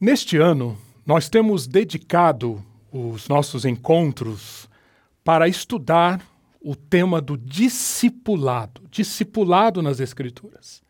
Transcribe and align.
Neste 0.00 0.36
ano, 0.36 0.78
nós 1.04 1.28
temos 1.28 1.66
dedicado 1.66 2.64
os 2.92 3.26
nossos 3.26 3.64
encontros 3.64 4.68
para 5.24 5.48
estudar 5.48 6.24
o 6.62 6.76
tema 6.76 7.20
do 7.20 7.36
discipulado, 7.36 8.80
discipulado 8.92 9.82
nas 9.82 9.98
Escrituras. 9.98 10.84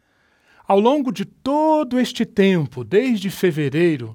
Ao 0.66 0.78
longo 0.78 1.10
de 1.10 1.24
todo 1.24 1.98
este 1.98 2.26
tempo, 2.26 2.84
desde 2.84 3.30
fevereiro, 3.30 4.14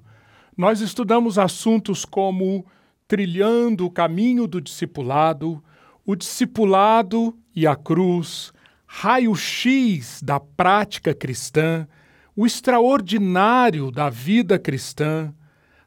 nós 0.55 0.79
estudamos 0.79 1.39
assuntos 1.39 2.05
como 2.05 2.63
trilhando 3.07 3.87
o 3.87 3.91
caminho 3.91 4.45
do 4.45 4.61
discipulado, 4.61 5.63
o 6.05 6.15
discipulado 6.15 7.35
e 7.55 7.65
a 7.65 7.75
cruz, 7.75 8.53
raio-x 8.85 10.21
da 10.21 10.39
prática 10.39 11.15
cristã, 11.15 11.87
o 12.35 12.45
extraordinário 12.45 13.91
da 13.91 14.09
vida 14.09 14.57
cristã, 14.57 15.33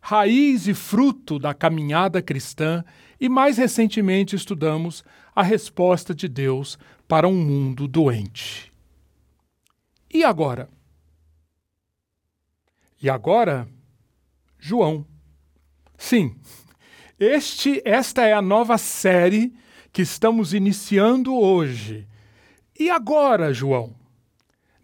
raiz 0.00 0.68
e 0.68 0.74
fruto 0.74 1.38
da 1.38 1.52
caminhada 1.52 2.22
cristã, 2.22 2.84
e 3.20 3.28
mais 3.28 3.58
recentemente 3.58 4.36
estudamos 4.36 5.02
a 5.34 5.42
resposta 5.42 6.14
de 6.14 6.28
Deus 6.28 6.78
para 7.08 7.26
um 7.26 7.34
mundo 7.34 7.88
doente. 7.88 8.72
E 10.12 10.22
agora? 10.22 10.68
E 13.02 13.10
agora, 13.10 13.68
João. 14.58 15.06
Sim, 15.98 16.36
este, 17.18 17.80
esta 17.84 18.24
é 18.26 18.32
a 18.32 18.42
nova 18.42 18.78
série 18.78 19.54
que 19.92 20.02
estamos 20.02 20.52
iniciando 20.52 21.34
hoje. 21.34 22.06
E 22.78 22.90
agora, 22.90 23.52
João? 23.52 23.94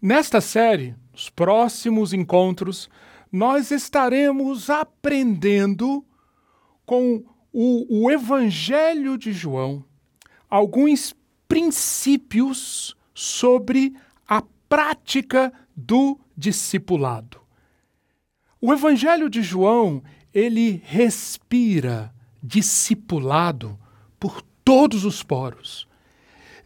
Nesta 0.01 0.41
série, 0.41 0.95
nos 1.13 1.29
próximos 1.29 2.11
encontros, 2.11 2.89
nós 3.31 3.69
estaremos 3.69 4.69
aprendendo 4.69 6.03
com 6.85 7.23
o, 7.51 8.05
o 8.05 8.11
Evangelho 8.11 9.17
de 9.17 9.31
João 9.31 9.85
alguns 10.49 11.15
princípios 11.47 12.95
sobre 13.13 13.93
a 14.27 14.41
prática 14.67 15.53
do 15.75 16.19
discipulado. 16.35 17.39
O 18.59 18.73
Evangelho 18.73 19.29
de 19.29 19.43
João, 19.43 20.03
ele 20.33 20.81
respira 20.85 22.13
discipulado 22.41 23.79
por 24.19 24.41
todos 24.63 25.05
os 25.05 25.21
poros. 25.21 25.87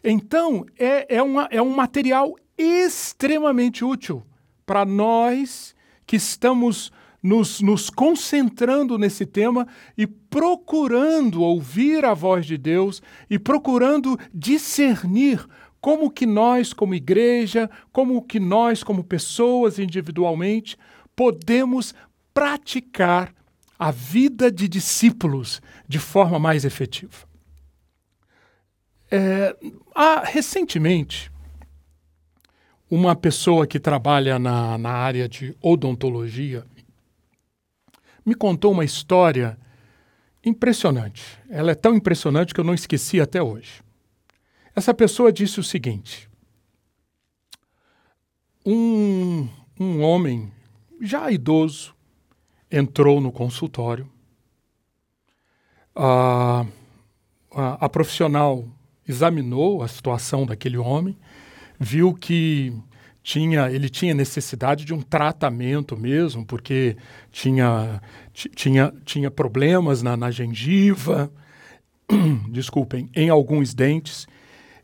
Então, 0.02 0.64
é, 0.78 1.16
é, 1.16 1.22
uma, 1.22 1.48
é 1.50 1.60
um 1.60 1.74
material 1.74 2.34
extremamente 2.56 3.84
útil 3.84 4.24
para 4.68 4.84
nós 4.84 5.74
que 6.06 6.16
estamos 6.16 6.92
nos, 7.22 7.62
nos 7.62 7.88
concentrando 7.88 8.98
nesse 8.98 9.24
tema 9.24 9.66
e 9.96 10.06
procurando 10.06 11.40
ouvir 11.40 12.04
a 12.04 12.12
voz 12.12 12.44
de 12.44 12.58
Deus 12.58 13.02
e 13.30 13.38
procurando 13.38 14.18
discernir 14.32 15.42
como 15.80 16.10
que 16.10 16.26
nós, 16.26 16.74
como 16.74 16.94
igreja, 16.94 17.70
como 17.90 18.20
que 18.20 18.38
nós, 18.38 18.84
como 18.84 19.02
pessoas 19.02 19.78
individualmente, 19.78 20.76
podemos 21.16 21.94
praticar 22.34 23.34
a 23.78 23.90
vida 23.90 24.52
de 24.52 24.68
discípulos 24.68 25.62
de 25.88 25.98
forma 25.98 26.38
mais 26.38 26.66
efetiva. 26.66 27.26
É, 29.10 29.56
há, 29.94 30.24
recentemente, 30.26 31.32
uma 32.90 33.14
pessoa 33.14 33.66
que 33.66 33.78
trabalha 33.78 34.38
na, 34.38 34.78
na 34.78 34.90
área 34.90 35.28
de 35.28 35.54
odontologia 35.60 36.64
me 38.24 38.34
contou 38.34 38.72
uma 38.72 38.84
história 38.84 39.58
impressionante. 40.44 41.38
Ela 41.48 41.72
é 41.72 41.74
tão 41.74 41.94
impressionante 41.94 42.54
que 42.54 42.60
eu 42.60 42.64
não 42.64 42.74
esqueci 42.74 43.20
até 43.20 43.42
hoje. 43.42 43.82
Essa 44.74 44.94
pessoa 44.94 45.32
disse 45.32 45.58
o 45.60 45.64
seguinte: 45.64 46.28
um, 48.64 49.48
um 49.78 50.02
homem 50.02 50.52
já 51.00 51.30
idoso 51.30 51.94
entrou 52.70 53.20
no 53.20 53.32
consultório. 53.32 54.08
A, 55.94 56.66
a, 57.50 57.86
a 57.86 57.88
profissional 57.88 58.68
examinou 59.06 59.82
a 59.82 59.88
situação 59.88 60.44
daquele 60.44 60.76
homem 60.76 61.18
viu 61.78 62.12
que 62.14 62.72
tinha, 63.22 63.70
ele 63.70 63.88
tinha 63.88 64.14
necessidade 64.14 64.84
de 64.84 64.94
um 64.94 65.02
tratamento 65.02 65.96
mesmo, 65.96 66.46
porque 66.46 66.96
tinha, 67.30 68.00
tinha, 68.32 68.92
tinha 69.04 69.30
problemas 69.30 70.02
na, 70.02 70.16
na 70.16 70.30
gengiva, 70.30 71.30
desculpem, 72.50 73.10
em 73.14 73.28
alguns 73.28 73.74
dentes. 73.74 74.26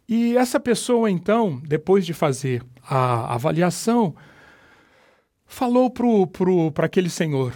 E 0.06 0.36
essa 0.36 0.60
pessoa, 0.60 1.10
então, 1.10 1.60
depois 1.64 2.04
de 2.04 2.12
fazer 2.12 2.62
a 2.86 3.34
avaliação, 3.34 4.14
falou 5.46 5.90
para 5.90 6.84
aquele 6.84 7.08
senhor: 7.08 7.54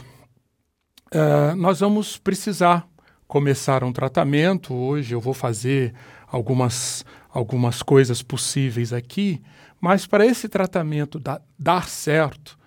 uh, 1.12 1.54
Nós 1.54 1.80
vamos 1.80 2.16
precisar 2.16 2.88
começar 3.26 3.84
um 3.84 3.92
tratamento. 3.92 4.74
Hoje 4.74 5.14
eu 5.14 5.20
vou 5.20 5.34
fazer 5.34 5.92
algumas 6.26 7.04
algumas 7.28 7.82
coisas 7.82 8.22
possíveis 8.22 8.92
aqui, 8.92 9.40
mas 9.80 10.06
para 10.06 10.26
esse 10.26 10.48
tratamento 10.48 11.18
da, 11.18 11.40
dar 11.58 11.88
certo, 11.88 12.58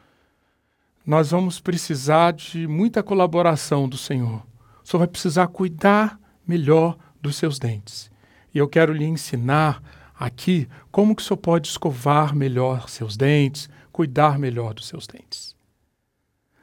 nós 1.06 1.32
vamos 1.32 1.60
precisar 1.60 2.34
de 2.34 2.68
muita 2.68 3.02
colaboração 3.02 3.90
do 3.90 3.98
Senhor. 3.98 4.46
O 4.84 4.88
Senhor 4.88 5.00
vai 5.00 5.08
precisar 5.08 5.48
cuidar 5.48 6.20
melhor 6.48 6.98
dos 7.22 7.36
seus 7.36 7.60
dentes. 7.60 8.12
E 8.54 8.58
eu 8.58 8.68
quero 8.68 8.94
lhe 8.94 9.06
ensinar 9.06 9.82
aqui 10.18 10.68
como 10.92 11.16
que 11.16 11.22
o 11.22 11.26
Senhor 11.26 11.38
pode 11.38 11.68
escovar 11.68 12.36
melhor 12.36 12.88
seus 12.88 13.18
dentes, 13.18 13.70
cuidar 13.92 14.38
melhor 14.38 14.74
dos 14.74 14.88
seus 14.88 15.08
dentes. 15.08 15.56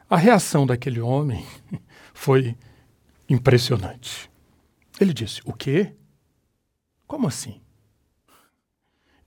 A 0.09 0.17
reação 0.17 0.67
daquele 0.67 1.01
homem 1.01 1.45
foi 2.15 2.57
impressionante. 3.29 4.31
Ele 5.01 5.13
disse: 5.13 5.41
O 5.45 5.53
quê? 5.53 5.93
Como 7.07 7.27
assim? 7.27 7.61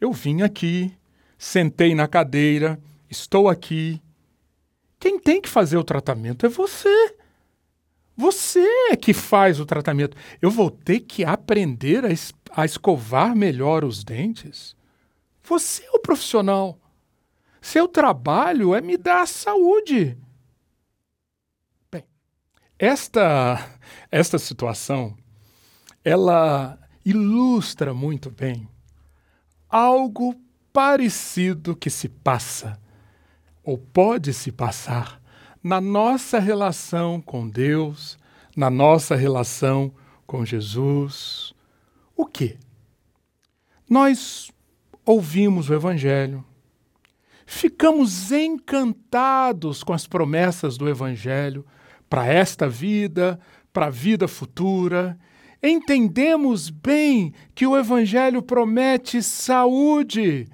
Eu 0.01 0.11
vim 0.11 0.41
aqui, 0.41 0.91
sentei 1.37 1.93
na 1.93 2.07
cadeira, 2.07 2.81
estou 3.07 3.47
aqui. 3.47 4.01
Quem 4.99 5.19
tem 5.19 5.39
que 5.39 5.47
fazer 5.47 5.77
o 5.77 5.83
tratamento 5.83 6.43
é 6.43 6.49
você. 6.49 7.15
Você 8.17 8.65
é 8.89 8.95
que 8.95 9.13
faz 9.13 9.59
o 9.59 9.65
tratamento. 9.65 10.17
Eu 10.41 10.49
vou 10.49 10.71
ter 10.71 11.01
que 11.01 11.23
aprender 11.23 12.03
a, 12.03 12.09
es 12.09 12.33
a 12.49 12.65
escovar 12.65 13.35
melhor 13.35 13.85
os 13.85 14.03
dentes? 14.03 14.75
Você 15.43 15.83
é 15.83 15.91
o 15.91 15.99
profissional. 15.99 16.79
Seu 17.61 17.87
trabalho 17.87 18.73
é 18.73 18.81
me 18.81 18.97
dar 18.97 19.27
saúde. 19.27 20.17
Bem, 21.91 22.03
esta, 22.79 23.77
esta 24.09 24.39
situação, 24.39 25.15
ela 26.03 26.79
ilustra 27.05 27.93
muito 27.93 28.31
bem 28.31 28.70
algo 29.71 30.35
parecido 30.73 31.75
que 31.75 31.89
se 31.89 32.09
passa, 32.09 32.77
ou 33.63 33.77
pode 33.77 34.33
se 34.33 34.51
passar, 34.51 35.21
na 35.63 35.79
nossa 35.79 36.39
relação 36.39 37.21
com 37.21 37.47
Deus, 37.47 38.17
na 38.55 38.69
nossa 38.69 39.15
relação 39.15 39.93
com 40.27 40.45
Jesus. 40.45 41.53
O 42.15 42.25
que? 42.25 42.57
Nós 43.89 44.51
ouvimos 45.05 45.69
o 45.69 45.73
Evangelho, 45.73 46.43
ficamos 47.45 48.31
encantados 48.31 49.83
com 49.83 49.93
as 49.93 50.05
promessas 50.05 50.77
do 50.77 50.89
Evangelho 50.89 51.65
para 52.09 52.25
esta 52.25 52.67
vida, 52.67 53.39
para 53.71 53.85
a 53.85 53.89
vida 53.89 54.27
futura 54.27 55.17
entendemos 55.61 56.69
bem 56.69 57.33
que 57.53 57.67
o 57.67 57.77
Evangelho 57.77 58.41
promete 58.41 59.21
saúde 59.21 60.47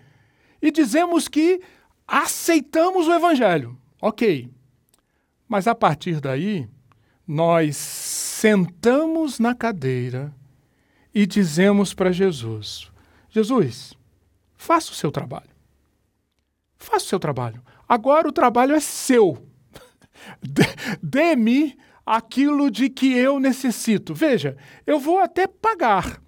e 0.61 0.71
dizemos 0.71 1.27
que 1.27 1.61
aceitamos 2.07 3.07
o 3.07 3.13
Evangelho. 3.13 3.77
Ok. 4.01 4.49
Mas 5.47 5.67
a 5.67 5.73
partir 5.73 6.19
daí, 6.19 6.67
nós 7.25 7.77
sentamos 7.77 9.39
na 9.39 9.55
cadeira 9.55 10.33
e 11.13 11.25
dizemos 11.25 11.93
para 11.93 12.11
Jesus: 12.11 12.91
Jesus, 13.29 13.93
faça 14.55 14.91
o 14.91 14.95
seu 14.95 15.11
trabalho. 15.11 15.49
Faça 16.77 17.05
o 17.05 17.09
seu 17.09 17.19
trabalho. 17.19 17.61
Agora 17.87 18.27
o 18.27 18.31
trabalho 18.31 18.75
é 18.75 18.79
seu. 18.79 19.45
Dê-me 21.01 21.77
aquilo 22.07 22.71
de 22.71 22.89
que 22.89 23.13
eu 23.13 23.39
necessito. 23.39 24.13
Veja, 24.13 24.55
eu 24.85 24.99
vou 24.99 25.19
até 25.19 25.45
pagar 25.45 26.21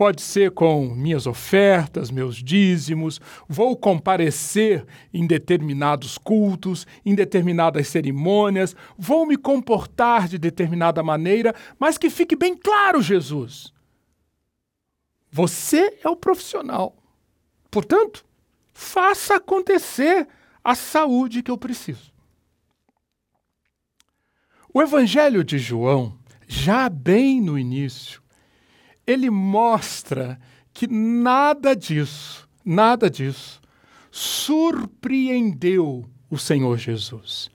pode 0.00 0.22
ser 0.22 0.52
com 0.52 0.86
minhas 0.94 1.26
ofertas, 1.26 2.10
meus 2.10 2.36
dízimos, 2.36 3.20
vou 3.46 3.76
comparecer 3.76 4.86
em 5.12 5.26
determinados 5.26 6.16
cultos, 6.16 6.86
em 7.04 7.14
determinadas 7.14 7.86
cerimônias, 7.88 8.74
vou 8.96 9.26
me 9.26 9.36
comportar 9.36 10.26
de 10.26 10.38
determinada 10.38 11.02
maneira, 11.02 11.54
mas 11.78 11.98
que 11.98 12.08
fique 12.08 12.34
bem 12.34 12.56
claro, 12.56 13.02
Jesus. 13.02 13.74
Você 15.30 15.98
é 16.02 16.08
o 16.08 16.16
profissional. 16.16 16.96
Portanto, 17.70 18.24
faça 18.72 19.34
acontecer 19.36 20.26
a 20.64 20.74
saúde 20.74 21.42
que 21.42 21.50
eu 21.50 21.58
preciso. 21.58 22.09
O 24.72 24.80
Evangelho 24.80 25.42
de 25.42 25.58
João, 25.58 26.14
já 26.46 26.88
bem 26.88 27.40
no 27.40 27.58
início, 27.58 28.22
ele 29.04 29.28
mostra 29.28 30.38
que 30.72 30.86
nada 30.86 31.74
disso, 31.74 32.48
nada 32.64 33.10
disso, 33.10 33.60
surpreendeu 34.12 36.08
o 36.30 36.38
Senhor 36.38 36.78
Jesus. 36.78 37.50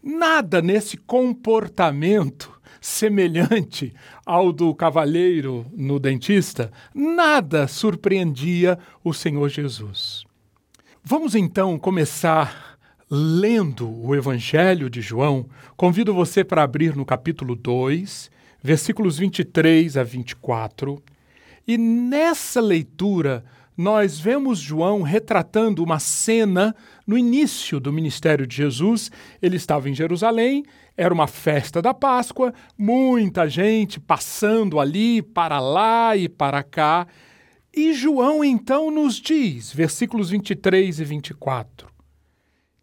Nada 0.00 0.62
nesse 0.62 0.96
comportamento 0.96 2.52
semelhante 2.80 3.92
ao 4.24 4.52
do 4.52 4.72
cavalheiro 4.74 5.66
no 5.74 5.98
dentista, 5.98 6.70
nada 6.94 7.66
surpreendia 7.66 8.78
o 9.02 9.12
Senhor 9.12 9.48
Jesus. 9.48 10.24
Vamos 11.02 11.34
então 11.34 11.76
começar 11.78 12.73
lendo 13.10 13.88
o 13.88 14.14
Evangelho 14.14 14.88
de 14.88 15.00
João, 15.00 15.46
convido 15.76 16.14
você 16.14 16.42
para 16.42 16.62
abrir 16.62 16.96
no 16.96 17.04
capítulo 17.04 17.54
2, 17.54 18.30
versículos 18.62 19.18
23 19.18 19.96
a 19.96 20.02
24. 20.02 21.02
E 21.66 21.78
nessa 21.78 22.60
leitura, 22.60 23.44
nós 23.76 24.18
vemos 24.18 24.58
João 24.58 25.02
retratando 25.02 25.82
uma 25.82 25.98
cena 25.98 26.74
no 27.06 27.18
início 27.18 27.80
do 27.80 27.92
ministério 27.92 28.46
de 28.46 28.56
Jesus. 28.56 29.10
Ele 29.42 29.56
estava 29.56 29.88
em 29.90 29.94
Jerusalém, 29.94 30.64
era 30.96 31.12
uma 31.12 31.26
festa 31.26 31.82
da 31.82 31.92
Páscoa, 31.92 32.54
muita 32.78 33.48
gente 33.48 33.98
passando 33.98 34.78
ali 34.78 35.20
para 35.20 35.58
lá 35.58 36.16
e 36.16 36.28
para 36.28 36.62
cá. 36.62 37.06
E 37.76 37.92
João 37.92 38.44
então 38.44 38.90
nos 38.90 39.16
diz, 39.16 39.72
versículos 39.72 40.30
23 40.30 41.00
e 41.00 41.04
24: 41.04 41.93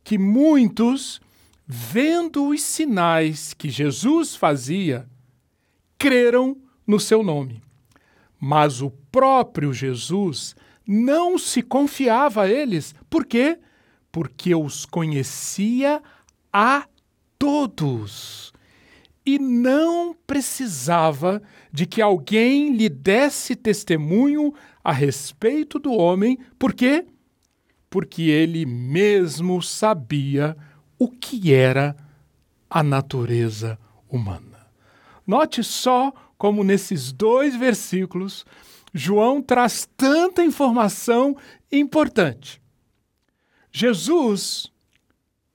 que 0.04 0.18
muitos, 0.18 1.22
vendo 1.66 2.48
os 2.48 2.62
sinais 2.62 3.54
que 3.54 3.70
Jesus 3.70 4.36
fazia, 4.36 5.08
creram 5.98 6.58
no 6.86 7.00
seu 7.00 7.24
nome. 7.24 7.62
Mas 8.40 8.82
o 8.82 8.90
próprio 9.12 9.74
Jesus 9.74 10.56
não 10.86 11.38
se 11.38 11.62
confiava 11.62 12.44
a 12.44 12.50
eles. 12.50 12.96
Por 13.10 13.26
quê? 13.26 13.60
Porque 14.12 14.54
os 14.56 14.86
conhecia 14.86 16.02
a 16.52 16.88
todos 17.38 18.52
e 19.26 19.38
não 19.38 20.16
precisava 20.26 21.42
de 21.72 21.86
que 21.86 22.02
alguém 22.02 22.74
lhe 22.76 22.90
desse 22.90 23.56
testemunho 23.56 24.54
a 24.84 24.92
respeito 24.92 25.78
do 25.78 25.94
homem, 25.94 26.38
por 26.58 26.74
quê? 26.74 27.06
Porque 27.92 28.22
ele 28.24 28.66
mesmo 28.66 29.62
sabia 29.62 30.56
o 30.98 31.10
que 31.10 31.54
era 31.54 31.94
a 32.70 32.82
natureza 32.82 33.78
humana. 34.10 34.66
Note 35.28 35.62
só 35.62 36.14
como 36.38 36.64
nesses 36.64 37.12
dois 37.12 37.54
versículos 37.54 38.46
João 38.94 39.42
traz 39.42 39.90
tanta 39.98 40.42
informação 40.42 41.36
importante. 41.70 42.62
Jesus 43.74 44.72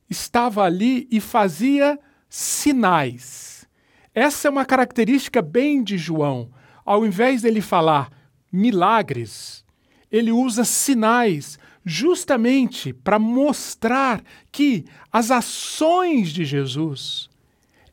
estava 0.08 0.62
ali 0.62 1.08
e 1.10 1.20
fazia 1.20 1.98
sinais. 2.28 3.66
Essa 4.14 4.48
é 4.48 4.50
uma 4.50 4.64
característica 4.66 5.40
bem 5.40 5.82
de 5.82 5.96
João. 5.96 6.50
Ao 6.84 7.04
invés 7.06 7.42
dele 7.42 7.62
falar 7.62 8.10
milagres, 8.52 9.64
ele 10.10 10.32
usa 10.32 10.64
sinais 10.64 11.58
justamente 11.88 12.92
para 12.92 13.16
mostrar 13.16 14.20
que 14.50 14.84
as 15.12 15.30
ações 15.30 16.30
de 16.30 16.44
Jesus 16.44 17.30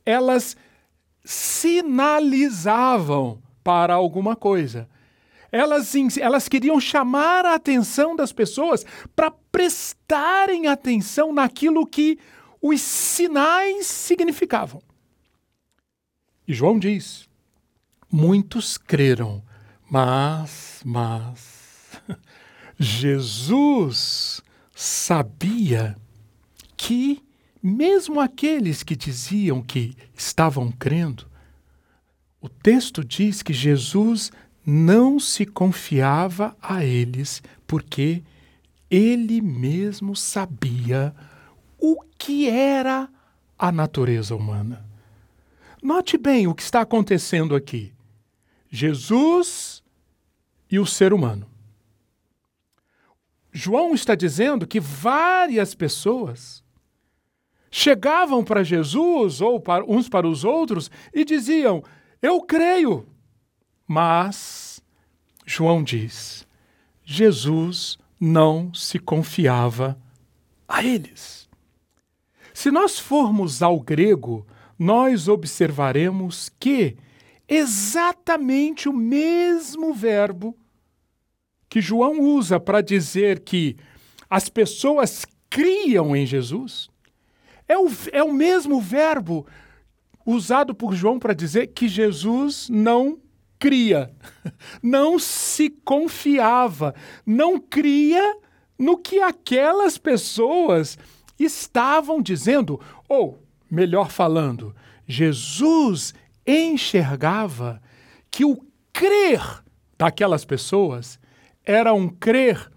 elas 0.04 0.58
sinalizavam 1.24 3.40
para 3.64 3.94
alguma 3.94 4.36
coisa. 4.36 4.90
Elas, 5.52 5.94
elas 6.18 6.50
queriam 6.50 6.80
chamar 6.80 7.46
a 7.46 7.54
atenção 7.54 8.16
das 8.16 8.34
pessoas 8.34 8.84
para 9.16 9.30
prestarem 9.30 10.66
atenção 10.66 11.32
naquilo 11.32 11.86
que 11.86 12.18
os 12.60 12.82
sinais 12.82 13.86
significavam. 13.86 14.82
E 16.48 16.54
João 16.54 16.80
diz: 16.80 17.30
muitos 18.12 18.78
creram, 18.78 19.44
mas, 19.90 20.82
mas, 20.84 21.53
Jesus 22.80 24.42
sabia 24.76 25.96
que, 26.76 27.22
mesmo 27.62 28.20
aqueles 28.20 28.84
que 28.84 28.96
diziam 28.96 29.62
que 29.62 29.96
estavam 30.16 30.72
crendo, 30.72 31.28
o 32.42 32.50
texto 32.50 33.04
diz 33.04 33.42
que 33.42 33.54
Jesus 33.54 34.32
não 34.66 35.20
se 35.20 35.46
confiava 35.46 36.56
a 36.62 36.84
eles, 36.84 37.42
porque 37.66 38.24
ele 38.90 39.42
mesmo 39.42 40.16
sabia 40.16 41.16
o 41.80 42.02
que 42.18 42.50
era 42.50 43.10
a 43.58 43.72
natureza 43.72 44.36
humana. 44.36 44.86
Note 45.82 46.18
bem 46.18 46.48
o 46.48 46.56
que 46.56 46.62
está 46.62 46.82
acontecendo 46.82 47.56
aqui. 47.56 47.94
Jesus 48.70 49.84
e 50.70 50.80
o 50.80 50.86
ser 50.86 51.14
humano. 51.14 51.53
João 53.54 53.94
está 53.94 54.16
dizendo 54.16 54.66
que 54.66 54.80
várias 54.80 55.76
pessoas 55.76 56.64
chegavam 57.70 58.44
para 58.44 58.64
Jesus 58.64 59.42
ou 59.42 59.60
para 59.60 59.86
uns 59.86 60.10
para 60.10 60.28
os 60.28 60.44
outros 60.44 60.90
e 61.14 61.24
diziam: 61.24 61.84
Eu 62.20 62.42
creio. 62.42 63.08
Mas 63.88 64.82
João 65.46 65.84
diz: 65.84 66.48
Jesus 67.04 68.00
não 68.20 68.74
se 68.74 68.98
confiava 68.98 70.00
a 70.68 70.84
eles. 70.84 71.48
Se 72.54 72.72
nós 72.72 72.98
formos 72.98 73.62
ao 73.62 73.80
grego, 73.80 74.48
nós 74.80 75.28
observaremos 75.28 76.50
que 76.60 76.98
exatamente 77.48 78.90
o 78.90 78.94
mesmo 78.94 79.94
verbo 79.94 80.58
que 81.74 81.82
João 81.82 82.22
usa 82.22 82.60
para 82.60 82.82
dizer 82.82 83.40
que 83.40 83.76
as 84.30 84.48
pessoas 84.48 85.26
criam 85.50 86.16
em 86.16 86.24
Jesus 86.24 86.88
é 87.68 87.76
o, 87.76 87.90
é 88.12 88.22
o 88.22 88.32
mesmo 88.32 88.80
verbo 88.80 89.48
usado 90.24 90.76
por 90.76 90.94
João 90.94 91.18
para 91.18 91.34
dizer 91.34 91.74
que 91.74 91.88
Jesus 91.88 92.70
não 92.70 93.18
cria, 93.58 94.14
não 94.84 95.18
se 95.18 95.72
confiava, 95.84 96.94
não 97.26 97.60
cria 97.60 98.38
no 98.78 98.96
que 98.96 99.20
aquelas 99.20 99.98
pessoas 99.98 100.96
estavam 101.40 102.22
dizendo, 102.22 102.80
ou, 103.10 103.40
melhor 103.68 104.12
falando, 104.12 104.76
Jesus 105.08 106.14
enxergava 106.46 107.82
que 108.30 108.46
o 108.46 108.64
crer 108.94 109.64
daquelas 109.98 110.46
pessoas 110.46 111.18
era 111.66 111.94
um 111.94 112.10
crer 112.10 112.72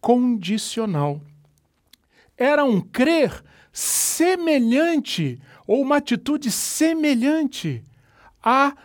condicional. 0.00 1.20
Era 2.36 2.64
um 2.64 2.80
crer 2.80 3.42
semelhante, 3.72 5.40
ou 5.66 5.82
uma 5.82 5.96
atitude 5.96 6.50
semelhante 6.50 7.82
a 8.42 8.76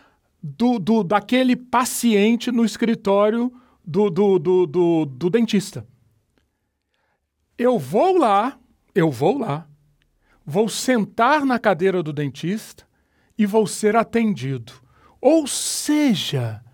do, 0.42 0.78
do, 0.78 1.04
daquele 1.04 1.54
paciente 1.54 2.50
no 2.50 2.64
escritório 2.64 3.52
do, 3.84 4.08
do, 4.08 4.38
do, 4.38 4.66
do, 4.66 5.04
do 5.04 5.30
dentista. 5.30 5.86
Eu 7.58 7.78
vou 7.78 8.16
lá, 8.16 8.58
eu 8.94 9.10
vou 9.10 9.38
lá, 9.38 9.68
vou 10.46 10.68
sentar 10.68 11.44
na 11.44 11.58
cadeira 11.58 12.02
do 12.02 12.12
dentista 12.12 12.86
e 13.36 13.44
vou 13.44 13.66
ser 13.66 13.96
atendido. 13.96 14.72
Ou 15.20 15.46
seja, 15.46 16.64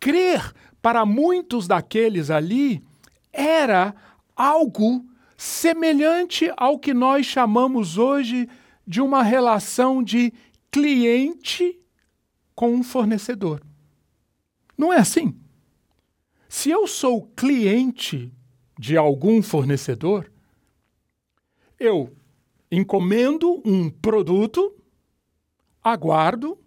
crer 0.00 0.52
para 0.84 1.06
muitos 1.06 1.66
daqueles 1.66 2.28
ali, 2.28 2.84
era 3.32 3.94
algo 4.36 5.02
semelhante 5.34 6.52
ao 6.58 6.78
que 6.78 6.92
nós 6.92 7.24
chamamos 7.24 7.96
hoje 7.96 8.46
de 8.86 9.00
uma 9.00 9.22
relação 9.22 10.02
de 10.02 10.30
cliente 10.70 11.80
com 12.54 12.74
um 12.74 12.82
fornecedor. 12.82 13.62
Não 14.76 14.92
é 14.92 14.98
assim? 14.98 15.34
Se 16.50 16.68
eu 16.68 16.86
sou 16.86 17.28
cliente 17.34 18.30
de 18.78 18.94
algum 18.94 19.40
fornecedor, 19.40 20.30
eu 21.80 22.14
encomendo 22.70 23.62
um 23.64 23.88
produto, 23.88 24.76
aguardo, 25.82 26.58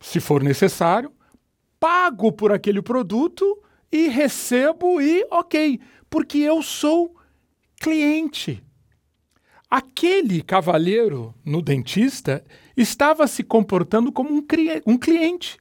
se 0.00 0.18
for 0.18 0.42
necessário, 0.42 1.12
pago 1.78 2.32
por 2.32 2.52
aquele 2.52 2.82
produto 2.82 3.62
e 3.90 4.08
recebo 4.08 5.00
e 5.00 5.26
ok, 5.30 5.80
porque 6.10 6.38
eu 6.38 6.62
sou 6.62 7.14
cliente. 7.80 8.62
Aquele 9.70 10.42
cavalheiro 10.42 11.34
no 11.44 11.60
dentista 11.60 12.44
estava 12.76 13.26
se 13.26 13.42
comportando 13.42 14.10
como 14.10 14.30
um, 14.30 14.44
um 14.86 14.98
cliente. 14.98 15.58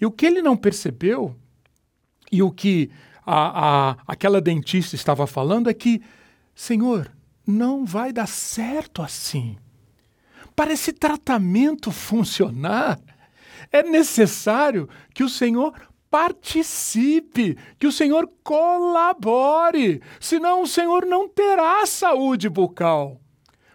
E 0.00 0.06
o 0.06 0.10
que 0.10 0.26
ele 0.26 0.42
não 0.42 0.56
percebeu, 0.56 1.34
e 2.30 2.42
o 2.42 2.50
que 2.50 2.90
a, 3.24 3.90
a, 3.90 3.96
aquela 4.06 4.40
dentista 4.40 4.96
estava 4.96 5.26
falando, 5.26 5.68
é 5.68 5.74
que, 5.74 6.02
Senhor, 6.54 7.10
não 7.46 7.84
vai 7.84 8.12
dar 8.12 8.26
certo 8.26 9.02
assim. 9.02 9.56
Para 10.54 10.72
esse 10.72 10.92
tratamento 10.92 11.90
funcionar, 11.90 12.98
é 13.70 13.82
necessário 13.82 14.88
que 15.14 15.22
o 15.22 15.28
Senhor 15.28 15.72
participe, 16.10 17.56
que 17.78 17.86
o 17.86 17.92
Senhor 17.92 18.30
colabore, 18.42 20.00
senão 20.18 20.62
o 20.62 20.66
Senhor 20.66 21.04
não 21.04 21.28
terá 21.28 21.84
saúde 21.86 22.48
bucal. 22.48 23.20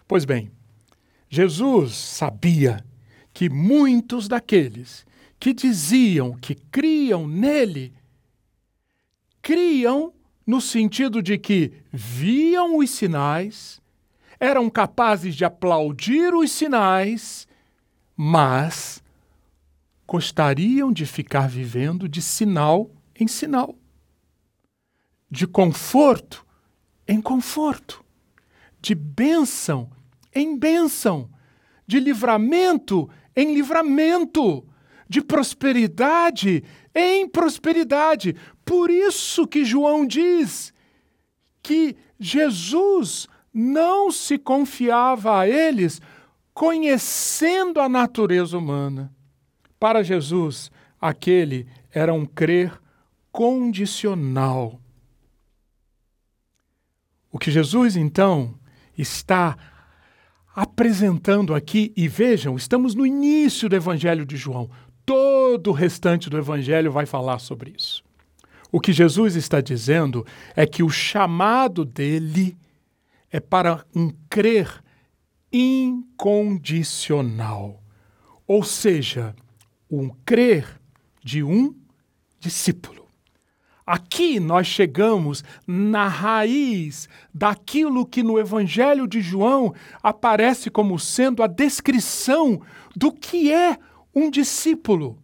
Pois 0.07 0.25
bem, 0.25 0.51
Jesus 1.29 1.95
sabia 1.95 2.83
que 3.33 3.49
muitos 3.49 4.27
daqueles 4.27 5.05
que 5.39 5.53
diziam 5.53 6.37
que 6.37 6.55
criam 6.55 7.27
nele, 7.27 7.93
criam 9.41 10.13
no 10.45 10.61
sentido 10.61 11.21
de 11.21 11.37
que 11.37 11.73
viam 11.91 12.77
os 12.77 12.89
sinais, 12.89 13.81
eram 14.39 14.69
capazes 14.69 15.35
de 15.35 15.45
aplaudir 15.45 16.33
os 16.33 16.51
sinais, 16.51 17.47
mas 18.15 19.02
gostariam 20.13 20.93
de 20.93 21.07
ficar 21.07 21.49
vivendo 21.49 22.07
de 22.07 22.21
sinal 22.21 22.91
em 23.19 23.27
sinal, 23.27 23.75
de 25.27 25.47
conforto 25.47 26.45
em 27.07 27.19
conforto, 27.19 28.05
de 28.79 28.93
bênção 28.93 29.89
em 30.31 30.55
bênção, 30.55 31.31
de 31.87 31.99
livramento 31.99 33.09
em 33.35 33.55
livramento, 33.55 34.63
de 35.09 35.19
prosperidade 35.19 36.63
em 36.93 37.27
prosperidade. 37.27 38.35
Por 38.63 38.91
isso 38.91 39.47
que 39.47 39.65
João 39.65 40.05
diz 40.05 40.71
que 41.63 41.97
Jesus 42.19 43.27
não 43.51 44.11
se 44.11 44.37
confiava 44.37 45.39
a 45.39 45.49
eles 45.49 45.99
conhecendo 46.53 47.81
a 47.81 47.89
natureza 47.89 48.55
humana. 48.55 49.11
Para 49.83 50.01
Jesus, 50.01 50.71
aquele 51.01 51.67
era 51.91 52.13
um 52.13 52.25
crer 52.25 52.71
condicional. 53.33 54.79
O 57.29 57.37
que 57.37 57.51
Jesus, 57.51 57.97
então, 57.97 58.57
está 58.97 59.57
apresentando 60.55 61.53
aqui, 61.53 61.91
e 61.97 62.07
vejam, 62.07 62.55
estamos 62.55 62.95
no 62.95 63.05
início 63.05 63.67
do 63.67 63.75
Evangelho 63.75 64.25
de 64.25 64.37
João. 64.37 64.69
Todo 65.05 65.71
o 65.71 65.73
restante 65.73 66.29
do 66.29 66.37
Evangelho 66.37 66.89
vai 66.89 67.05
falar 67.05 67.39
sobre 67.39 67.73
isso. 67.77 68.01
O 68.71 68.79
que 68.79 68.93
Jesus 68.93 69.35
está 69.35 69.59
dizendo 69.59 70.25
é 70.55 70.65
que 70.65 70.81
o 70.81 70.89
chamado 70.89 71.83
dele 71.83 72.57
é 73.29 73.41
para 73.41 73.83
um 73.93 74.13
crer 74.29 74.81
incondicional. 75.51 77.83
Ou 78.47 78.63
seja, 78.63 79.35
um 79.99 80.09
crer 80.25 80.79
de 81.23 81.43
um 81.43 81.75
discípulo. 82.39 83.03
Aqui 83.85 84.39
nós 84.39 84.65
chegamos 84.65 85.43
na 85.67 86.07
raiz 86.07 87.09
daquilo 87.33 88.05
que 88.05 88.23
no 88.23 88.39
Evangelho 88.39 89.05
de 89.05 89.21
João 89.21 89.73
aparece 90.01 90.69
como 90.69 90.97
sendo 90.97 91.43
a 91.43 91.47
descrição 91.47 92.61
do 92.95 93.11
que 93.11 93.51
é 93.51 93.77
um 94.15 94.31
discípulo. 94.31 95.17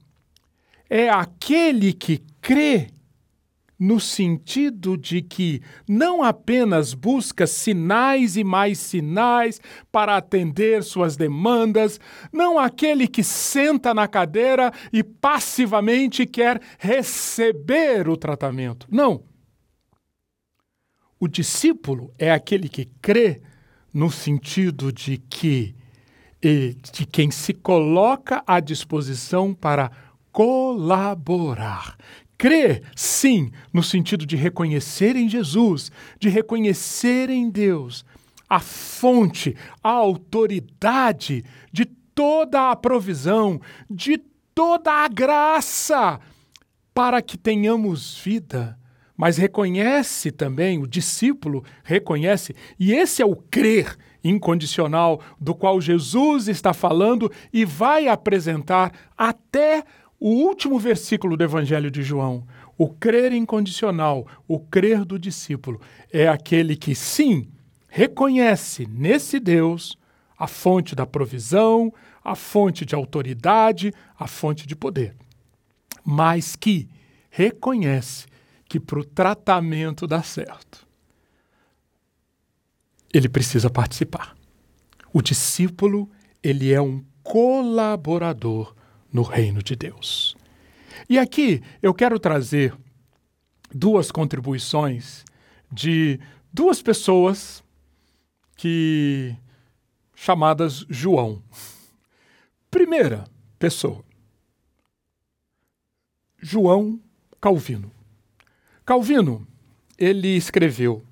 É 0.89 1.09
aquele 1.09 1.93
que 1.93 2.21
crê 2.41 2.89
no 3.79 3.99
sentido 3.99 4.97
de 4.97 5.21
que 5.21 5.61
não 5.87 6.21
apenas 6.21 6.93
busca 6.93 7.47
sinais 7.47 8.35
e 8.35 8.43
mais 8.43 8.77
sinais 8.77 9.61
para 9.89 10.17
atender 10.17 10.83
suas 10.83 11.15
demandas, 11.15 11.99
não 12.31 12.59
aquele 12.59 13.07
que 13.07 13.23
senta 13.23 13.93
na 13.93 14.07
cadeira 14.07 14.73
e 14.91 15.01
passivamente 15.01 16.25
quer 16.25 16.61
receber 16.77 18.09
o 18.09 18.17
tratamento. 18.17 18.85
Não. 18.91 19.23
O 21.17 21.27
discípulo 21.27 22.13
é 22.17 22.31
aquele 22.31 22.67
que 22.67 22.85
crê 23.01 23.41
no 23.93 24.11
sentido 24.11 24.91
de 24.91 25.17
que 25.17 25.75
de 26.41 27.05
quem 27.05 27.29
se 27.29 27.53
coloca 27.53 28.41
à 28.47 28.61
disposição 28.61 29.53
para 29.53 29.91
colaborar, 30.31 31.97
Crer, 32.39 32.83
sim, 32.95 33.51
no 33.73 33.83
sentido 33.83 34.25
de 34.25 34.37
reconhecer 34.37 35.17
em 35.17 35.27
Jesus, 35.27 35.91
de 36.17 36.29
reconhecer 36.29 37.29
em 37.29 37.49
Deus 37.49 38.05
a 38.49 38.61
fonte, 38.61 39.57
a 39.83 39.89
autoridade 39.89 41.43
de 41.69 41.83
toda 41.83 42.71
a 42.71 42.75
provisão, 42.77 43.59
de 43.89 44.17
toda 44.55 44.89
a 44.89 45.09
graça, 45.09 46.17
para 46.93 47.21
que 47.21 47.37
tenhamos 47.37 48.17
vida. 48.17 48.79
Mas 49.17 49.35
reconhece 49.35 50.31
também, 50.31 50.81
o 50.81 50.87
discípulo 50.87 51.61
reconhece, 51.83 52.55
e 52.79 52.93
esse 52.93 53.21
é 53.21 53.25
o 53.25 53.35
crer 53.35 53.97
incondicional 54.23 55.19
do 55.41 55.53
qual 55.53 55.81
Jesus 55.81 56.47
está 56.47 56.73
falando 56.73 57.29
e 57.51 57.65
vai 57.65 58.07
apresentar 58.07 58.93
até 59.17 59.83
o 60.19 60.29
último 60.29 60.77
versículo 60.77 61.37
do 61.37 61.43
Evangelho 61.43 61.89
de 61.89 62.03
João, 62.03 62.45
o 62.77 62.89
crer 62.89 63.31
incondicional, 63.31 64.27
o 64.47 64.59
crer 64.59 65.05
do 65.05 65.17
discípulo, 65.17 65.79
é 66.11 66.27
aquele 66.27 66.75
que, 66.75 66.93
sim, 66.93 67.49
reconhece 67.87 68.85
nesse 68.85 69.39
Deus 69.39 69.97
a 70.37 70.47
fonte 70.47 70.93
da 70.95 71.05
provisão, 71.05 71.93
a 72.23 72.35
fonte 72.35 72.85
de 72.85 72.95
autoridade, 72.95 73.93
a 74.17 74.27
fonte 74.27 74.67
de 74.67 74.75
poder, 74.75 75.15
mas 76.03 76.55
que 76.55 76.89
reconhece 77.29 78.27
que 78.67 78.79
para 78.79 78.99
o 78.99 79.05
tratamento 79.05 80.05
dar 80.05 80.23
certo, 80.23 80.87
ele 83.13 83.27
precisa 83.27 83.69
participar. 83.69 84.35
O 85.11 85.21
discípulo, 85.21 86.09
ele 86.43 86.71
é 86.71 86.79
um 86.79 87.03
colaborador 87.23 88.75
no 89.11 89.21
reino 89.21 89.61
de 89.61 89.75
Deus. 89.75 90.35
E 91.09 91.17
aqui 91.17 91.61
eu 91.81 91.93
quero 91.93 92.19
trazer 92.19 92.75
duas 93.73 94.11
contribuições 94.11 95.23
de 95.71 96.19
duas 96.51 96.81
pessoas 96.81 97.63
que 98.55 99.35
chamadas 100.15 100.85
João. 100.89 101.41
Primeira 102.69 103.23
pessoa, 103.57 104.03
João 106.37 106.99
Calvino. 107.39 107.91
Calvino, 108.85 109.47
ele 109.97 110.35
escreveu: 110.35 111.03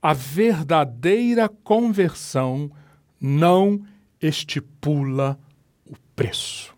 A 0.00 0.12
verdadeira 0.12 1.48
conversão 1.48 2.70
não 3.20 3.84
estipula 4.20 5.38
o 5.84 5.96
preço. 6.14 6.71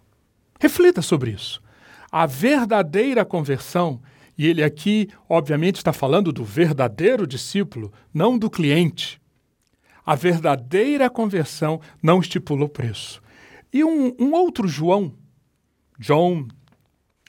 Reflita 0.60 1.02
sobre 1.02 1.30
isso. 1.30 1.62
A 2.10 2.26
verdadeira 2.26 3.24
conversão, 3.24 4.00
e 4.36 4.46
ele 4.46 4.62
aqui, 4.62 5.08
obviamente, 5.28 5.76
está 5.76 5.92
falando 5.92 6.32
do 6.32 6.44
verdadeiro 6.44 7.26
discípulo, 7.26 7.92
não 8.12 8.38
do 8.38 8.48
cliente. 8.48 9.20
A 10.06 10.14
verdadeira 10.14 11.08
conversão 11.10 11.80
não 12.02 12.20
estipulou 12.20 12.68
preço. 12.68 13.22
E 13.72 13.82
um, 13.82 14.14
um 14.18 14.32
outro 14.32 14.68
João, 14.68 15.12
John 15.98 16.46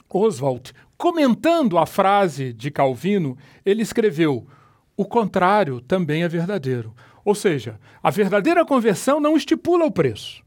Oswald, 0.08 0.72
comentando 0.96 1.78
a 1.78 1.86
frase 1.86 2.52
de 2.52 2.70
Calvino, 2.70 3.36
ele 3.64 3.82
escreveu: 3.82 4.46
o 4.96 5.04
contrário 5.04 5.80
também 5.80 6.22
é 6.22 6.28
verdadeiro. 6.28 6.94
Ou 7.24 7.34
seja, 7.34 7.78
a 8.02 8.10
verdadeira 8.10 8.64
conversão 8.64 9.18
não 9.18 9.36
estipula 9.36 9.84
o 9.84 9.90
preço. 9.90 10.45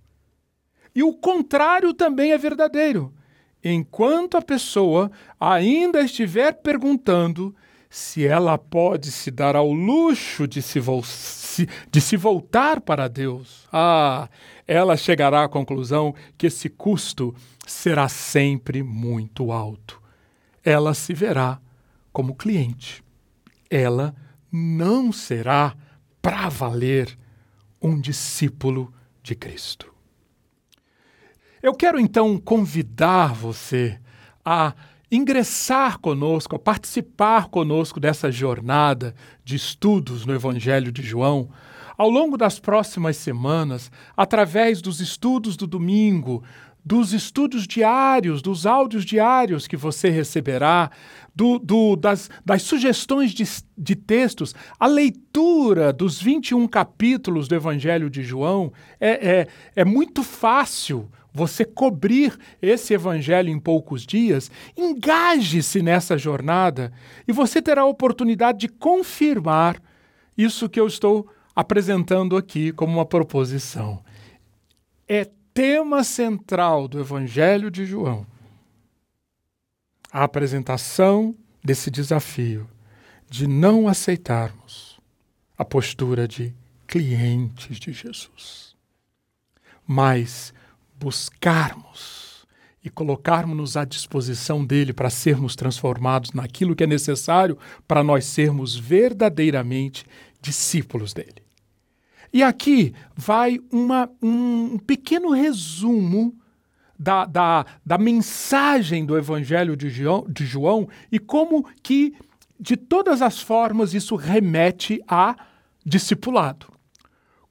E 0.94 1.04
o 1.04 1.14
contrário 1.14 1.94
também 1.94 2.32
é 2.32 2.38
verdadeiro. 2.38 3.14
enquanto 3.62 4.38
a 4.38 4.42
pessoa 4.42 5.12
ainda 5.38 6.00
estiver 6.02 6.54
perguntando 6.54 7.54
se 7.90 8.26
ela 8.26 8.58
pode 8.58 9.12
se 9.12 9.32
dar 9.32 9.56
ao 9.56 9.72
luxo 9.74 10.48
de 10.48 10.62
se, 10.62 10.80
de 11.92 12.00
se 12.02 12.16
voltar 12.16 12.80
para 12.80 13.08
Deus, 13.08 13.68
ah, 13.74 14.30
ela 14.68 14.96
chegará 14.96 15.44
à 15.44 15.50
conclusão 15.50 16.14
que 16.38 16.48
esse 16.48 16.70
custo 16.70 17.36
será 17.66 18.08
sempre 18.08 18.84
muito 18.84 19.52
alto. 19.52 20.02
Ela 20.64 20.94
se 20.94 21.14
verá 21.14 21.60
como 22.14 22.36
cliente. 22.36 23.04
Ela 23.70 24.16
não 24.52 25.12
será, 25.12 25.76
para 26.22 26.50
valer, 26.50 27.18
um 27.82 28.00
discípulo 28.00 28.94
de 29.24 29.36
Cristo. 29.36 29.92
Eu 31.62 31.74
quero 31.74 32.00
então 32.00 32.38
convidar 32.38 33.34
você 33.34 34.00
a 34.46 34.74
ingressar 35.12 36.00
conosco, 36.00 36.56
a 36.56 36.60
participar 36.60 37.50
conosco 37.50 38.00
dessa 38.00 38.32
jornada 38.32 39.14
de 39.44 39.58
estudos 39.58 40.26
no 40.26 40.34
Evangelho 40.34 40.90
de 40.90 41.02
João, 41.02 41.50
ao 41.98 42.10
longo 42.10 42.38
das 42.38 42.60
próximas 42.60 43.18
semanas, 43.18 43.92
através 44.16 44.82
dos 44.82 45.02
estudos 45.02 45.58
do 45.58 45.68
domingo, 45.68 46.44
dos 46.86 47.12
estudos 47.12 47.68
diários, 47.68 48.42
dos 48.42 48.66
áudios 48.66 49.04
diários 49.04 49.68
que 49.68 49.76
você 49.76 50.10
receberá, 50.10 50.90
do, 51.36 51.60
do, 51.60 51.98
das, 51.98 52.30
das, 52.46 52.62
sugestões 52.62 53.32
de, 53.32 53.44
de, 53.78 53.96
textos, 53.98 54.56
a 54.80 54.88
leitura 54.88 55.92
dos 55.92 56.22
21 56.22 56.66
capítulos 56.70 57.50
do 57.50 57.56
Evangelho 57.56 58.10
de 58.10 58.24
João, 58.24 58.72
é, 58.98 59.40
é, 59.40 59.48
é 59.76 59.84
muito 59.84 60.24
fácil 60.24 61.10
você 61.40 61.64
cobrir 61.64 62.38
esse 62.62 62.94
evangelho 62.94 63.50
em 63.50 63.58
poucos 63.58 64.06
dias, 64.06 64.52
engaje-se 64.76 65.82
nessa 65.82 66.18
jornada 66.18 66.92
e 67.26 67.32
você 67.32 67.62
terá 67.62 67.84
a 67.84 67.86
oportunidade 67.86 68.60
de 68.60 68.68
confirmar 68.68 69.82
isso 70.38 70.68
que 70.68 70.80
eu 70.80 70.86
estou 70.86 71.28
apresentando 71.56 72.36
aqui 72.36 72.74
como 72.74 72.94
uma 72.94 73.06
proposição. 73.06 74.04
É 75.08 75.30
tema 75.54 76.04
central 76.04 76.88
do 76.90 77.00
evangelho 77.00 77.72
de 77.72 77.86
João. 77.86 78.26
A 80.12 80.24
apresentação 80.24 81.34
desse 81.64 81.90
desafio 81.90 82.70
de 83.30 83.48
não 83.48 83.88
aceitarmos 83.88 85.00
a 85.58 85.64
postura 85.64 86.28
de 86.28 86.54
clientes 86.88 87.78
de 87.78 87.94
Jesus, 87.94 88.76
mas 89.86 90.54
buscarmos 91.00 92.46
e 92.84 92.90
colocarmos-nos 92.90 93.78
à 93.78 93.86
disposição 93.86 94.66
dele 94.66 94.94
para 94.94 95.10
sermos 95.10 95.56
transformados 95.56 96.32
naquilo 96.32 96.76
que 96.76 96.84
é 96.84 96.88
necessário 96.88 97.58
para 97.88 98.04
nós 98.04 98.26
sermos 98.26 98.76
verdadeiramente 98.76 100.06
discípulos 100.42 101.14
dele. 101.14 101.44
E 102.32 102.44
aqui 102.44 102.94
vai 103.16 103.60
uma, 103.72 104.10
um 104.22 104.78
pequeno 104.78 105.32
resumo 105.32 106.36
da, 106.98 107.26
da, 107.26 107.66
da 107.86 107.98
mensagem 107.98 109.06
do 109.06 109.18
Evangelho 109.18 109.76
de 109.76 109.90
João, 109.90 110.26
de 110.30 110.46
João 110.46 110.88
e 111.12 111.18
como 111.18 111.66
que, 111.82 112.14
de 112.60 112.78
todas 112.78 113.22
as 113.22 113.40
formas, 113.40 113.94
isso 113.94 114.16
remete 114.16 115.02
a 115.08 115.36
discipulado. 115.84 116.68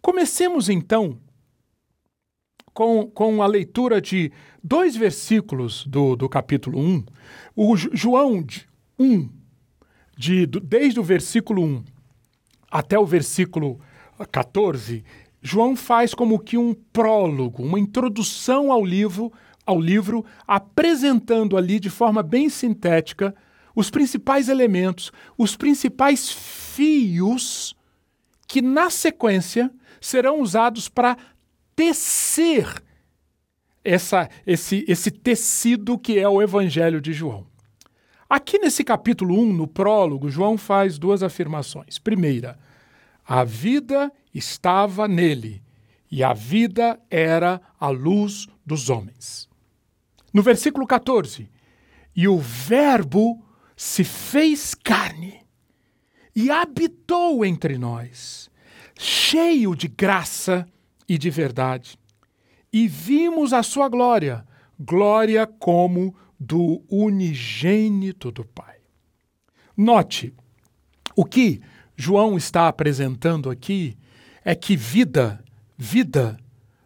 Comecemos 0.01 0.69
então 0.69 1.19
com, 2.79 3.11
com 3.11 3.43
a 3.43 3.47
leitura 3.49 4.01
de 4.01 4.31
dois 4.63 4.95
versículos 4.95 5.85
do, 5.85 6.15
do 6.15 6.29
capítulo 6.29 6.79
1. 6.79 7.05
O 7.57 7.77
João 7.77 8.47
1, 8.97 9.29
de, 10.17 10.47
desde 10.47 11.01
o 11.01 11.03
versículo 11.03 11.61
1 11.61 11.85
até 12.71 12.97
o 12.97 13.05
versículo 13.05 13.81
14, 14.31 15.03
João 15.43 15.75
faz 15.75 16.15
como 16.15 16.39
que 16.39 16.57
um 16.57 16.73
prólogo, 16.73 17.65
uma 17.65 17.81
introdução 17.81 18.71
ao 18.71 18.85
livro, 18.85 19.33
ao 19.67 19.81
livro, 19.81 20.25
apresentando 20.47 21.57
ali 21.57 21.81
de 21.81 21.91
forma 21.91 22.23
bem 22.23 22.49
sintética 22.49 23.35
os 23.75 23.91
principais 23.91 24.49
elementos, 24.49 25.11
os 25.37 25.57
principais 25.57 26.31
fios 26.31 27.75
que 28.47 28.63
na 28.63 28.89
sequência 28.89 29.69
serão 30.01 30.41
usados 30.41 30.89
para 30.89 31.17
tecer 31.79 32.83
essa, 33.85 34.29
esse, 34.45 34.85
esse 34.89 35.13
tecido 35.13 35.97
que 35.97 36.19
é 36.19 36.29
o 36.29 36.43
Evangelho 36.43 37.01
de 37.01 37.13
João. 37.13 37.47
Aqui 38.29 38.59
nesse 38.59 38.83
capítulo 38.83 39.41
1, 39.41 39.53
no 39.53 39.69
prólogo, 39.69 40.29
João 40.29 40.59
faz 40.59 40.99
duas 40.99 41.23
afirmações. 41.23 41.97
Primeira, 41.97 42.59
a 43.25 43.45
vida 43.45 44.13
estava 44.35 45.07
nele 45.07 45.63
e 46.11 46.25
a 46.25 46.33
vida 46.33 46.99
era 47.09 47.61
a 47.79 47.89
luz 47.91 48.49
dos 48.67 48.91
homens. 48.91 49.49
No 50.35 50.43
versículo 50.43 50.85
14, 50.85 51.49
e 52.17 52.27
o 52.27 52.39
Verbo 52.39 53.41
se 53.77 54.03
fez 54.03 54.75
carne 54.75 55.47
e 56.35 56.51
habitou 56.51 57.45
entre 57.45 57.79
nós, 57.79 58.51
cheio 58.99 59.77
de 59.77 59.87
graça 59.87 60.67
e 61.09 61.17
de 61.17 61.31
verdade. 61.31 61.99
E 62.73 62.87
vimos 62.87 63.53
a 63.53 63.63
sua 63.63 63.89
glória, 63.89 64.45
glória 64.79 65.47
como 65.47 66.15
do 66.39 66.83
unigênito 66.89 68.31
do 68.31 68.45
Pai. 68.45 68.77
Note, 69.77 70.35
o 71.17 71.25
que 71.25 71.61
João 71.97 72.37
está 72.37 72.69
apresentando 72.69 73.51
aqui 73.51 73.97
é 74.45 74.55
que 74.55 74.77
vida, 74.77 75.43
vida, 75.77 76.39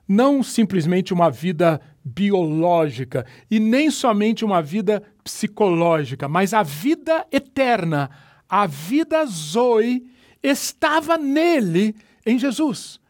não 0.07 0.43
simplesmente 0.43 1.13
uma 1.13 1.31
vida 1.31 1.81
biológica 2.05 3.27
e 3.51 3.61
nem 3.61 3.91
somente 3.91 4.45
uma 4.45 4.63
vida 4.63 5.03
psicológica, 5.23 6.29
mas 6.29 6.55
a 6.55 6.63
vida 6.63 7.27
eterna, 7.31 8.11
a 8.49 8.67
vida 8.67 9.25
Zoe, 9.27 10.11
estava 10.43 11.17
nele, 11.17 11.95
em 12.27 12.39
Jesus. 12.39 13.02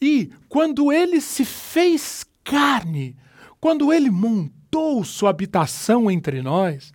E 0.00 0.30
quando 0.48 0.92
ele 0.92 1.20
se 1.20 1.44
fez 1.44 2.24
carne, 2.44 3.16
quando 3.60 3.92
ele 3.92 4.10
montou 4.10 5.02
sua 5.04 5.30
habitação 5.30 6.10
entre 6.10 6.40
nós, 6.40 6.92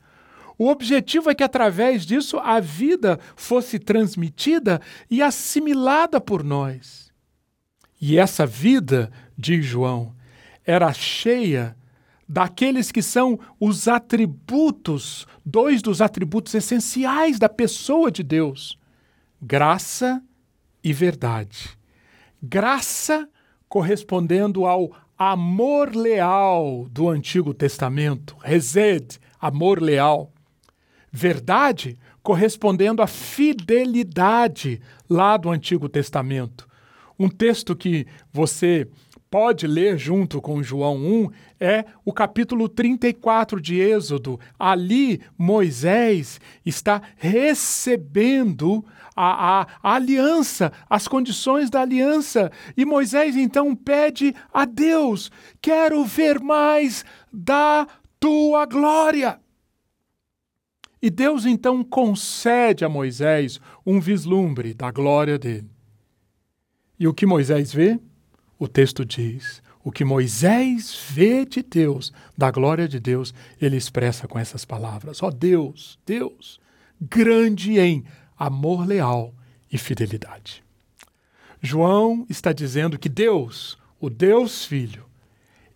o 0.57 0.67
objetivo 0.67 1.29
é 1.29 1.35
que 1.35 1.43
através 1.43 2.05
disso 2.05 2.37
a 2.37 2.59
vida 2.59 3.19
fosse 3.35 3.79
transmitida 3.79 4.79
e 5.09 5.21
assimilada 5.21 6.21
por 6.21 6.43
nós. 6.43 7.11
E 7.99 8.17
essa 8.17 8.45
vida, 8.45 9.11
diz 9.37 9.65
João, 9.65 10.13
era 10.65 10.91
cheia 10.93 11.75
daqueles 12.27 12.91
que 12.91 13.01
são 13.01 13.39
os 13.59 13.87
atributos, 13.87 15.27
dois 15.45 15.81
dos 15.81 16.01
atributos 16.01 16.53
essenciais 16.53 17.37
da 17.37 17.49
pessoa 17.49 18.11
de 18.11 18.23
Deus: 18.23 18.77
graça 19.41 20.21
e 20.83 20.93
verdade. 20.93 21.77
Graça 22.45 23.29
correspondendo 23.69 24.65
ao 24.65 24.91
amor 25.17 25.95
leal 25.95 26.89
do 26.91 27.07
Antigo 27.07 27.53
Testamento, 27.53 28.35
resed, 28.43 29.17
amor 29.39 29.81
leal. 29.81 30.29
Verdade 31.09 31.97
correspondendo 32.21 33.01
à 33.01 33.07
fidelidade 33.07 34.81
lá 35.09 35.37
do 35.37 35.49
Antigo 35.49 35.87
Testamento. 35.87 36.67
Um 37.17 37.29
texto 37.29 37.77
que 37.77 38.05
você 38.29 38.89
pode 39.33 39.65
ler 39.65 39.97
junto 39.97 40.41
com 40.41 40.61
João 40.61 40.97
1 40.97 41.29
é 41.61 41.85
o 42.03 42.11
capítulo 42.11 42.69
34 42.69 43.61
de 43.61 43.79
Êxodo. 43.79 44.39
Ali, 44.59 45.21
Moisés 45.37 46.41
está 46.65 47.01
recebendo 47.15 48.85
a, 49.15 49.61
a, 49.61 49.67
a, 49.81 49.95
aliança, 49.95 50.71
as 50.89 51.07
condições 51.07 51.69
da 51.69 51.81
aliança. 51.81 52.51
E 52.75 52.85
Moisés 52.85 53.35
então 53.35 53.75
pede 53.75 54.35
a 54.53 54.65
Deus: 54.65 55.31
quero 55.61 56.03
ver 56.03 56.39
mais 56.39 57.05
da 57.31 57.87
tua 58.19 58.65
glória. 58.65 59.39
E 61.01 61.09
Deus 61.09 61.45
então 61.45 61.83
concede 61.83 62.85
a 62.85 62.89
Moisés 62.89 63.59
um 63.85 63.99
vislumbre 63.99 64.73
da 64.73 64.89
glória 64.89 65.37
dele. 65.37 65.69
E 66.97 67.07
o 67.07 67.13
que 67.13 67.25
Moisés 67.25 67.73
vê? 67.73 67.99
o 68.63 68.67
texto 68.67 69.05
diz: 69.05 69.61
o 69.83 69.91
que 69.91 70.05
Moisés 70.05 70.97
vê 71.09 71.45
de 71.45 71.61
Deus, 71.61 72.13
da 72.37 72.49
glória 72.49 72.87
de 72.87 72.99
Deus, 72.99 73.33
ele 73.61 73.75
expressa 73.75 74.27
com 74.27 74.39
essas 74.39 74.63
palavras: 74.63 75.21
Ó 75.21 75.27
oh 75.27 75.31
Deus, 75.31 75.99
Deus, 76.05 76.59
grande 76.99 77.79
em 77.79 78.03
amor 78.37 78.85
leal 78.85 79.33
e 79.71 79.77
fidelidade. 79.77 80.63
João 81.61 82.25
está 82.29 82.51
dizendo 82.51 82.99
que 82.99 83.07
Deus, 83.07 83.77
o 83.99 84.09
Deus 84.09 84.65
Filho, 84.65 85.05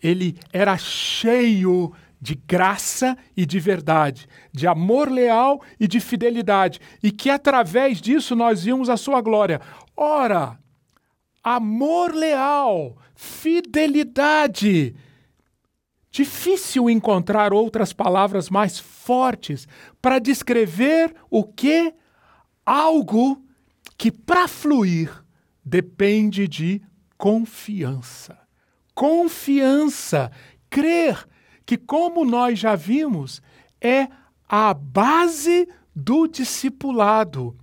ele 0.02 0.38
era 0.52 0.78
cheio 0.78 1.94
de 2.20 2.36
graça 2.36 3.18
e 3.36 3.46
de 3.46 3.60
verdade, 3.60 4.28
de 4.52 4.68
amor 4.68 5.10
leal 5.10 5.62
e 5.80 5.88
de 5.88 6.00
fidelidade, 6.00 6.80
e 7.02 7.12
que 7.12 7.30
através 7.30 8.02
disso 8.02 8.36
nós 8.36 8.64
vimos 8.64 8.90
a 8.90 8.98
sua 8.98 9.22
glória. 9.22 9.62
Ora, 9.96 10.60
amor 11.44 12.14
leal, 12.14 12.98
fidelidade. 13.16 14.96
Difícil 16.12 16.90
encontrar 16.90 17.54
outras 17.54 17.94
palavras 17.94 18.50
mais 18.50 18.80
fortes 18.80 19.68
para 20.02 20.20
descrever 20.20 21.14
o 21.30 21.44
que? 21.44 21.94
Algo 22.68 23.42
que, 23.98 24.12
para 24.12 24.46
fluir, 24.46 25.24
depende 25.64 26.50
de 26.50 26.82
confiança. 27.18 28.38
Confiança, 28.94 30.30
crer 30.70 31.26
que, 31.66 31.78
como 31.78 32.26
nós 32.26 32.60
já 32.60 32.76
vimos, 32.76 33.42
é 33.80 34.10
a 34.50 34.74
base 34.74 35.66
do 35.96 36.28
discipulado. 36.28 37.56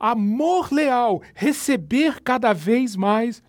Amor 0.00 0.72
leal, 0.72 1.20
receber 1.34 2.22
cada 2.22 2.54
vez 2.54 2.96
mais 2.96 3.42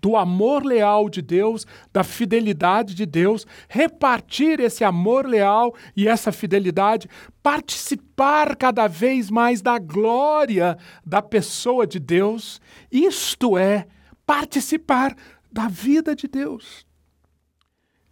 do 0.00 0.16
amor 0.16 0.64
leal 0.64 1.10
de 1.10 1.20
Deus, 1.20 1.66
da 1.92 2.02
fidelidade 2.02 2.94
de 2.94 3.04
Deus, 3.04 3.46
repartir 3.68 4.58
esse 4.60 4.82
amor 4.82 5.26
leal 5.26 5.74
e 5.94 6.08
essa 6.08 6.32
fidelidade, 6.32 7.08
participar 7.42 8.56
cada 8.56 8.86
vez 8.86 9.30
mais 9.30 9.60
da 9.60 9.78
glória 9.78 10.78
da 11.04 11.20
pessoa 11.20 11.86
de 11.86 11.98
Deus. 11.98 12.60
Isto 12.90 13.58
é 13.58 13.86
participar 14.24 15.14
da 15.52 15.68
vida 15.68 16.16
de 16.16 16.26
Deus. 16.26 16.86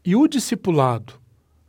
E 0.05 0.15
o 0.15 0.27
discipulado, 0.27 1.15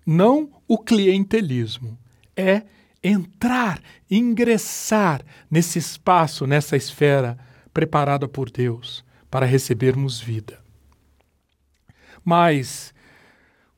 não 0.05 0.49
o 0.67 0.77
clientelismo, 0.77 1.97
é 2.35 2.63
entrar, 3.01 3.81
ingressar 4.09 5.21
nesse 5.49 5.79
espaço, 5.79 6.45
nessa 6.45 6.75
esfera 6.75 7.37
preparada 7.73 8.27
por 8.27 8.49
Deus 8.49 9.03
para 9.29 9.45
recebermos 9.45 10.19
vida. 10.19 10.59
Mas, 12.23 12.93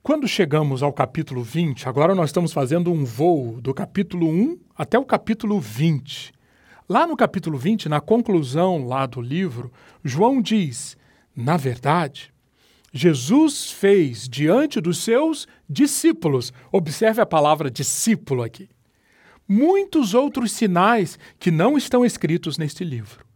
quando 0.02 0.28
chegamos 0.28 0.82
ao 0.82 0.92
capítulo 0.92 1.44
20, 1.44 1.88
agora 1.88 2.16
nós 2.16 2.30
estamos 2.30 2.54
fazendo 2.54 2.92
um 2.92 3.06
voo 3.06 3.62
do 3.62 3.74
capítulo 3.74 4.28
1 4.30 4.60
até 4.76 4.98
o 4.98 5.06
capítulo 5.06 5.60
20. 5.60 6.34
Lá 6.90 7.06
no 7.06 7.16
capítulo 7.16 7.58
20, 7.58 7.88
na 7.88 8.02
conclusão 8.02 8.88
lá 8.88 9.06
do 9.06 9.22
livro, 9.22 9.72
João 10.04 10.42
diz: 10.42 10.98
na 11.36 11.56
verdade, 11.56 12.34
Jesus 12.92 13.72
fez 13.72 14.28
diante 14.28 14.82
dos 14.82 14.98
seus 14.98 15.48
discípulos, 15.70 16.52
observe 16.72 17.22
a 17.22 17.26
palavra 17.26 17.72
discípulo 17.72 18.44
aqui, 18.44 18.70
muitos 19.48 20.14
outros 20.14 20.52
sinais 20.52 21.18
que 21.40 21.52
não 21.52 21.78
estão 21.78 22.06
escritos 22.06 22.58
neste 22.58 22.84
livro. 22.84 23.31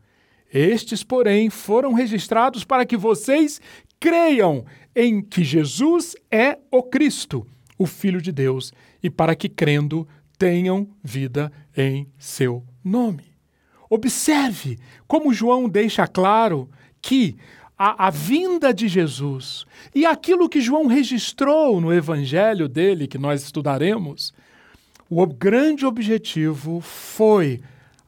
Estes, 0.58 1.04
porém, 1.04 1.50
foram 1.50 1.92
registrados 1.92 2.64
para 2.64 2.86
que 2.86 2.96
vocês 2.96 3.60
creiam 4.00 4.64
em 4.96 5.22
que 5.22 5.44
Jesus 5.44 6.16
é 6.32 6.58
o 6.72 6.82
Cristo, 6.82 7.46
o 7.78 7.86
Filho 7.86 8.22
de 8.22 8.32
Deus, 8.32 8.72
e 9.04 9.10
para 9.10 9.36
que, 9.36 9.50
crendo, 9.50 10.08
tenham 10.38 10.88
vida 11.04 11.52
em 11.76 12.08
seu 12.18 12.64
nome. 12.82 13.36
Observe 13.90 14.80
como 15.06 15.34
João 15.34 15.68
deixa 15.68 16.08
claro 16.08 16.70
que 17.02 17.36
a, 17.78 18.08
a, 18.08 18.10
vinda 18.10 18.74
de 18.74 18.88
Jesus 18.88 19.66
e 19.94 20.06
aquilo 20.06 20.48
que 20.48 20.62
João 20.62 20.88
registrou 20.88 21.82
no 21.82 21.94
evangelho 21.94 22.70
dele, 22.70 23.08
que 23.08 23.18
nós 23.18 23.44
estudaremos, 23.44 24.34
o 25.10 25.26
grande 25.28 25.86
objetivo 25.86 26.80
foi 26.80 27.60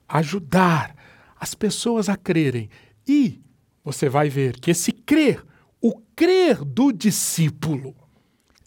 ajudar 0.08 0.97
as 1.39 1.54
pessoas 1.54 2.10
a 2.10 2.15
crerem. 2.15 2.69
E 3.08 3.41
você 3.84 4.10
vai 4.10 4.30
ver 4.30 4.60
que 4.60 4.71
esse 4.71 4.91
crer, 4.91 5.43
o 5.82 6.00
crer 6.15 6.63
do 6.63 6.91
discípulo, 6.91 7.95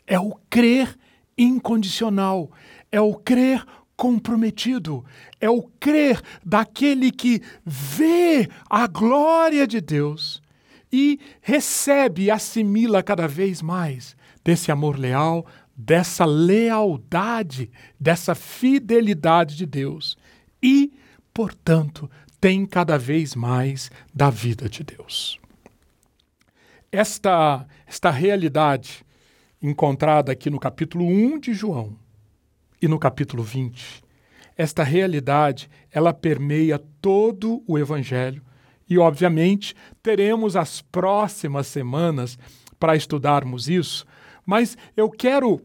é 0.06 0.18
o 0.18 0.34
crer 0.48 0.96
incondicional, 1.36 2.50
é 2.90 3.00
o 3.00 3.14
crer 3.14 3.64
comprometido, 3.96 5.04
é 5.40 5.50
o 5.50 5.62
crer 5.78 6.20
daquele 6.44 7.10
que 7.10 7.42
vê 7.64 8.48
a 8.68 8.86
glória 8.86 9.66
de 9.66 9.80
Deus 9.80 10.42
e 10.92 11.20
recebe 11.40 12.24
e 12.24 12.30
assimila 12.30 13.02
cada 13.02 13.28
vez 13.28 13.60
mais 13.60 14.16
desse 14.42 14.72
amor 14.72 14.98
leal, 14.98 15.46
dessa 15.76 16.24
lealdade, 16.24 17.70
dessa 17.98 18.34
fidelidade 18.34 19.56
de 19.56 19.66
Deus. 19.66 20.16
E, 20.62 20.92
portanto, 21.32 22.10
tem 22.40 22.64
cada 22.64 22.96
vez 22.96 23.34
mais 23.34 23.90
da 24.14 24.30
vida 24.30 24.68
de 24.68 24.82
Deus. 24.82 25.38
Esta, 26.90 27.66
esta 27.86 28.10
realidade 28.10 29.04
encontrada 29.62 30.32
aqui 30.32 30.48
no 30.48 30.58
capítulo 30.58 31.04
1 31.04 31.38
de 31.38 31.52
João 31.52 31.96
e 32.80 32.88
no 32.88 32.98
capítulo 32.98 33.42
20, 33.42 34.02
esta 34.56 34.82
realidade, 34.82 35.70
ela 35.90 36.12
permeia 36.12 36.78
todo 37.00 37.62
o 37.66 37.78
evangelho 37.78 38.42
e, 38.88 38.98
obviamente, 38.98 39.74
teremos 40.02 40.56
as 40.56 40.82
próximas 40.82 41.66
semanas 41.66 42.38
para 42.78 42.96
estudarmos 42.96 43.68
isso, 43.68 44.04
mas 44.44 44.76
eu 44.96 45.10
quero 45.10 45.60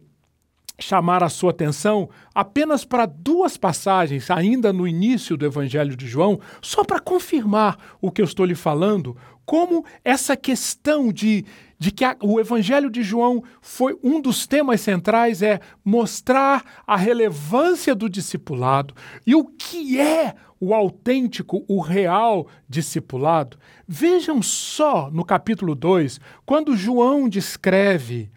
chamar 0.77 1.23
a 1.23 1.29
sua 1.29 1.51
atenção 1.51 2.09
apenas 2.33 2.83
para 2.83 3.05
duas 3.05 3.57
passagens, 3.57 4.29
ainda 4.29 4.73
no 4.73 4.87
início 4.87 5.37
do 5.37 5.45
Evangelho 5.45 5.95
de 5.95 6.07
João, 6.07 6.39
só 6.61 6.83
para 6.83 6.99
confirmar 6.99 7.77
o 8.01 8.11
que 8.11 8.21
eu 8.21 8.25
estou 8.25 8.45
lhe 8.45 8.55
falando, 8.55 9.15
como 9.45 9.85
essa 10.03 10.35
questão 10.35 11.13
de, 11.13 11.45
de 11.77 11.91
que 11.91 12.03
a, 12.03 12.17
o 12.21 12.39
Evangelho 12.39 12.89
de 12.89 13.03
João 13.03 13.43
foi 13.61 13.97
um 14.03 14.19
dos 14.19 14.47
temas 14.47 14.81
centrais 14.81 15.41
é 15.41 15.59
mostrar 15.83 16.63
a 16.85 16.97
relevância 16.97 17.93
do 17.93 18.09
discipulado 18.09 18.93
e 19.25 19.35
o 19.35 19.45
que 19.45 19.99
é 19.99 20.33
o 20.59 20.73
autêntico, 20.73 21.63
o 21.67 21.79
real 21.79 22.47
discipulado. 22.67 23.57
Vejam 23.87 24.41
só 24.41 25.11
no 25.11 25.23
capítulo 25.23 25.75
2, 25.75 26.19
quando 26.45 26.75
João 26.75 27.29
descreve 27.29 28.31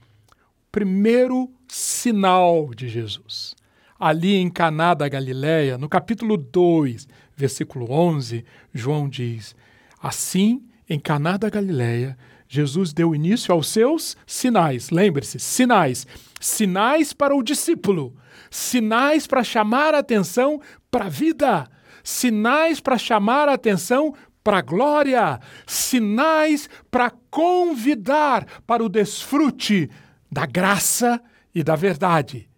primeiro 0.70 1.50
sinal 1.66 2.70
de 2.74 2.88
Jesus. 2.88 3.54
Ali 3.98 4.36
em 4.36 4.48
Caná 4.48 4.94
da 4.94 5.08
Galileia, 5.08 5.76
no 5.76 5.88
capítulo 5.88 6.36
2, 6.36 7.08
versículo 7.36 7.90
11, 7.90 8.44
João 8.72 9.08
diz: 9.08 9.56
Assim, 10.00 10.62
em 10.88 11.00
Caná 11.00 11.36
da 11.36 11.50
Galileia, 11.50 12.16
Jesus 12.48 12.92
deu 12.92 13.14
início 13.14 13.52
aos 13.52 13.68
seus 13.68 14.16
sinais. 14.26 14.90
Lembre-se, 14.90 15.38
sinais. 15.38 16.06
Sinais 16.40 17.12
para 17.12 17.34
o 17.34 17.42
discípulo, 17.42 18.14
sinais 18.50 19.26
para 19.26 19.42
chamar 19.42 19.94
a 19.94 19.98
atenção 19.98 20.60
para 20.90 21.06
a 21.06 21.10
vida, 21.10 21.68
sinais 22.02 22.80
para 22.80 22.96
chamar 22.96 23.48
a 23.48 23.54
atenção 23.54 24.14
para 24.42 24.58
a 24.58 24.62
glória, 24.62 25.40
sinais 25.66 26.70
para 26.90 27.10
convidar 27.28 28.46
para 28.66 28.82
o 28.82 28.88
desfrute 28.88 29.90
da 30.30 30.46
graça 30.46 31.22
e 31.54 31.62
da 31.62 31.74
verdade. 31.74 32.48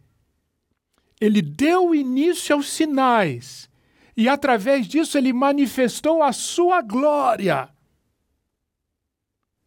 Ele 1.20 1.42
deu 1.42 1.94
início 1.94 2.54
aos 2.54 2.68
sinais 2.68 3.68
e, 4.16 4.28
através 4.28 4.86
disso, 4.86 5.16
ele 5.16 5.32
manifestou 5.32 6.22
a 6.22 6.32
sua 6.32 6.82
glória. 6.82 7.68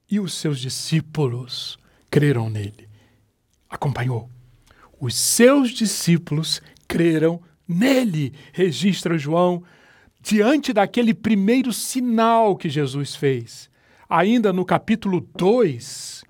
E 0.09 0.19
os 0.19 0.33
seus 0.33 0.59
discípulos 0.59 1.77
creram 2.09 2.49
nele. 2.49 2.89
Acompanhou. 3.69 4.29
Os 4.99 5.15
seus 5.15 5.71
discípulos 5.71 6.61
creram 6.87 7.41
nele, 7.67 8.33
registra 8.51 9.17
João, 9.17 9.63
diante 10.21 10.71
daquele 10.71 11.13
primeiro 11.13 11.73
sinal 11.73 12.55
que 12.55 12.69
Jesus 12.69 13.15
fez. 13.15 13.69
Ainda 14.07 14.53
no 14.53 14.63
capítulo 14.63 15.21
2, 15.35 16.22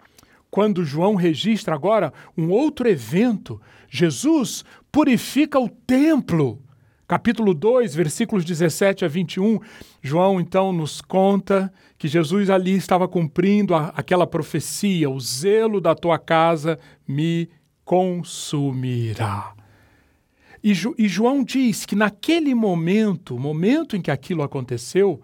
quando 0.54 0.86
João 0.86 1.16
registra 1.16 1.74
agora 1.74 2.13
um 2.38 2.52
outro 2.52 2.88
evento, 2.88 3.60
Jesus 3.89 4.63
purifica 4.92 5.60
o 5.60 5.68
templo. 5.68 6.62
Capítulo 7.08 7.56
2, 7.56 7.96
versículos 7.96 8.46
17 8.46 9.04
a 9.04 9.08
21, 9.08 9.60
João 10.00 10.39
então 10.39 10.72
nos 10.72 11.02
conta 11.02 11.74
que 11.98 12.08
Jesus 12.08 12.52
ali 12.52 12.76
estava 12.76 13.08
cumprindo 13.08 13.74
a, 13.74 13.88
aquela 13.98 14.28
profecia: 14.28 15.10
o 15.10 15.20
zelo 15.20 15.82
da 15.82 15.96
tua 15.96 16.20
casa 16.20 16.78
me 17.08 17.50
consumirá. 17.84 19.56
E, 20.63 20.72
e 21.00 21.08
João 21.08 21.44
diz 21.44 21.84
que 21.84 21.96
naquele 21.96 22.54
momento, 22.54 23.39
momento 23.39 23.98
em 23.98 24.02
que 24.04 24.12
aquilo 24.12 24.44
aconteceu, 24.44 25.20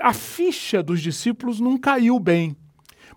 a 0.00 0.12
ficha 0.12 0.84
dos 0.84 1.00
discípulos 1.00 1.58
não 1.58 1.76
caiu 1.76 2.20
bem. 2.20 2.56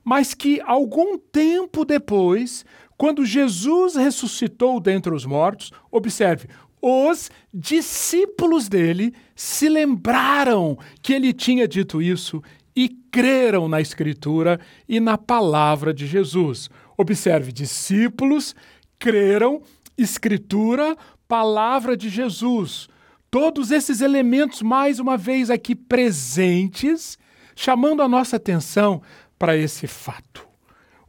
Mas 0.03 0.33
que 0.33 0.61
algum 0.61 1.17
tempo 1.17 1.85
depois, 1.85 2.65
quando 2.97 3.25
Jesus 3.25 3.95
ressuscitou 3.95 4.79
dentre 4.79 5.13
os 5.13 5.25
mortos, 5.25 5.71
observe, 5.91 6.47
os 6.81 7.31
discípulos 7.53 8.67
dele 8.67 9.13
se 9.35 9.69
lembraram 9.69 10.77
que 11.01 11.13
ele 11.13 11.31
tinha 11.31 11.65
dito 11.67 12.01
isso 12.01 12.43
e 12.75 12.89
creram 13.11 13.69
na 13.69 13.79
Escritura 13.79 14.59
e 14.87 14.99
na 14.99 15.17
palavra 15.17 15.93
de 15.93 16.05
Jesus. 16.05 16.69
Observe, 16.97 17.51
discípulos 17.51 18.53
creram, 18.99 19.61
Escritura, 19.97 20.97
palavra 21.27 21.95
de 21.95 22.09
Jesus. 22.09 22.89
Todos 23.29 23.71
esses 23.71 24.01
elementos, 24.01 24.61
mais 24.61 24.99
uma 24.99 25.17
vez 25.17 25.49
aqui 25.49 25.75
presentes, 25.75 27.17
chamando 27.55 28.01
a 28.01 28.07
nossa 28.07 28.35
atenção 28.35 29.01
para 29.43 29.57
esse 29.57 29.87
fato. 29.87 30.47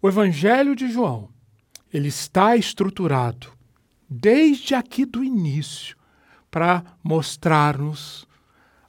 O 0.03 0.09
Evangelho 0.09 0.75
de 0.75 0.91
João, 0.91 1.29
ele 1.93 2.09
está 2.09 2.57
estruturado 2.57 3.47
desde 4.11 4.75
aqui 4.75 5.05
do 5.05 5.23
início 5.23 5.97
para 6.51 6.83
mostrar-nos 7.01 8.27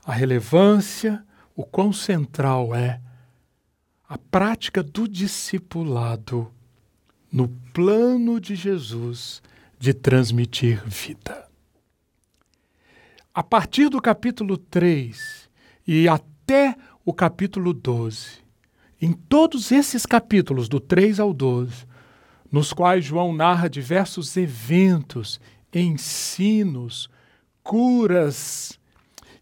a 0.04 0.12
relevância, 0.12 1.24
o 1.56 1.64
quão 1.64 1.94
central 1.94 2.74
é 2.74 3.00
a 4.10 4.18
prática 4.18 4.82
do 4.82 5.08
discipulado 5.08 6.52
no 7.32 7.48
plano 7.72 8.42
de 8.42 8.56
Jesus 8.56 9.44
de 9.78 9.94
transmitir 9.94 10.84
vida. 10.88 11.48
A 13.32 13.44
partir 13.44 13.90
do 13.90 14.02
capítulo 14.02 14.58
3 14.58 15.48
e 15.86 16.08
até 16.08 16.76
o 17.06 17.14
capítulo 17.14 17.74
12, 17.74 18.44
em 19.02 19.12
todos 19.12 19.72
esses 19.72 20.06
capítulos, 20.06 20.70
do 20.70 20.80
3 20.80 21.20
ao 21.20 21.34
12, 21.34 21.86
nos 22.52 22.72
quais 22.72 23.04
João 23.04 23.34
narra 23.34 23.70
diversos 23.70 24.36
eventos, 24.38 25.40
ensinos, 25.74 27.10
curas, 27.62 28.80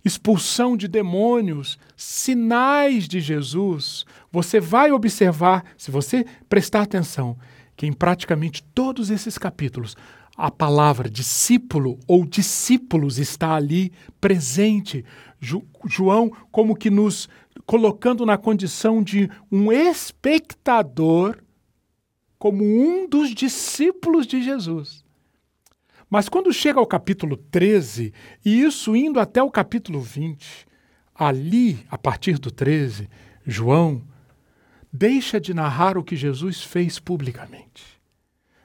expulsão 0.03 0.75
de 0.75 0.87
demônios, 0.87 1.77
sinais 1.95 3.07
de 3.07 3.21
Jesus, 3.21 4.05
você 4.31 4.59
vai 4.59 4.91
observar, 4.91 5.63
se 5.77 5.91
você 5.91 6.25
prestar 6.49 6.81
atenção, 6.81 7.37
que 7.75 7.85
em 7.85 7.93
praticamente 7.93 8.63
todos 8.73 9.09
esses 9.09 9.37
capítulos 9.37 9.95
a 10.35 10.49
palavra 10.49 11.09
discípulo 11.09 11.99
ou 12.07 12.25
discípulos 12.25 13.19
está 13.19 13.53
ali 13.53 13.91
presente. 14.19 15.05
Jo 15.39 15.63
João, 15.85 16.31
como 16.51 16.75
que 16.75 16.89
nos 16.89 17.29
colocando 17.65 18.25
na 18.25 18.37
condição 18.37 19.03
de 19.03 19.29
um 19.51 19.71
espectador, 19.71 21.37
como 22.39 22.63
um 22.63 23.07
dos 23.07 23.33
discípulos 23.33 24.25
de 24.25 24.41
Jesus. 24.41 25.03
Mas 26.09 26.29
quando 26.29 26.53
chega 26.53 26.79
ao 26.79 26.87
capítulo 26.87 27.37
13, 27.37 28.13
e 28.45 28.61
isso 28.61 28.95
indo 28.95 29.19
até 29.19 29.41
o 29.41 29.51
capítulo 29.51 29.99
20, 29.99 30.67
ali, 31.13 31.85
a 31.89 31.97
partir 31.97 32.37
do 32.37 32.51
13, 32.51 33.09
João 33.45 34.01
deixa 34.93 35.41
de 35.41 35.55
narrar 35.55 35.97
o 35.97 36.03
que 36.03 36.15
Jesus 36.15 36.61
fez 36.61 36.99
publicamente. 36.99 37.83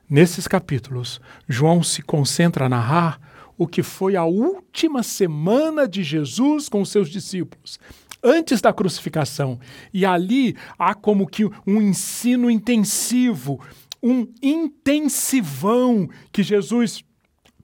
Nesses 0.09 0.47
capítulos, 0.47 1.21
João 1.49 1.83
se 1.83 2.03
concentra 2.03 2.67
a 2.67 2.69
narrar 2.69 3.19
o 3.57 3.67
que 3.67 3.83
foi 3.83 4.14
a 4.14 4.25
última 4.25 5.03
semana 5.03 5.88
de 5.88 6.03
Jesus 6.03 6.69
com 6.69 6.85
seus 6.85 7.09
discípulos, 7.09 7.81
antes 8.23 8.61
da 8.61 8.73
crucificação. 8.73 9.59
E 9.93 10.05
ali 10.05 10.55
há 10.79 10.95
como 10.95 11.27
que 11.27 11.45
um 11.67 11.81
ensino 11.81 12.51
intensivo, 12.51 13.61
um 14.03 14.27
intensivão 14.43 16.09
que 16.31 16.43
Jesus 16.43 17.03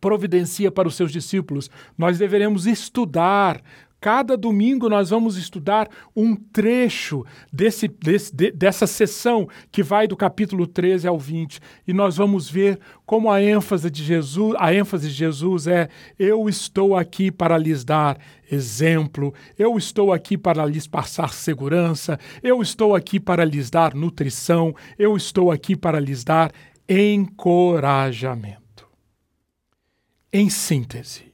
providencia 0.00 0.70
para 0.70 0.86
os 0.86 0.96
seus 0.96 1.10
discípulos. 1.10 1.70
Nós 1.96 2.18
deveremos 2.18 2.66
estudar, 2.66 3.62
Cada 4.04 4.36
domingo 4.36 4.90
nós 4.90 5.08
vamos 5.08 5.38
estudar 5.38 5.88
um 6.14 6.36
trecho 6.36 7.24
desse, 7.50 7.88
desse, 7.88 8.36
de, 8.36 8.50
dessa 8.50 8.86
sessão 8.86 9.48
que 9.72 9.82
vai 9.82 10.06
do 10.06 10.14
capítulo 10.14 10.66
13 10.66 11.08
ao 11.08 11.18
20 11.18 11.58
e 11.88 11.94
nós 11.94 12.18
vamos 12.18 12.50
ver 12.50 12.78
como 13.06 13.30
a 13.30 13.42
ênfase 13.42 13.90
de 13.90 14.04
Jesus, 14.04 14.54
a 14.58 14.74
ênfase 14.74 15.08
de 15.08 15.14
Jesus 15.14 15.66
é 15.66 15.88
eu 16.18 16.50
estou 16.50 16.94
aqui 16.94 17.32
para 17.32 17.56
lhes 17.56 17.82
dar 17.82 18.18
exemplo, 18.52 19.32
eu 19.58 19.74
estou 19.78 20.12
aqui 20.12 20.36
para 20.36 20.66
lhes 20.66 20.86
passar 20.86 21.32
segurança, 21.32 22.20
eu 22.42 22.60
estou 22.60 22.94
aqui 22.94 23.18
para 23.18 23.42
lhes 23.42 23.70
dar 23.70 23.94
nutrição, 23.94 24.76
eu 24.98 25.16
estou 25.16 25.50
aqui 25.50 25.74
para 25.74 25.98
lhes 25.98 26.22
dar 26.22 26.52
encorajamento. 26.86 28.86
Em 30.30 30.50
síntese, 30.50 31.32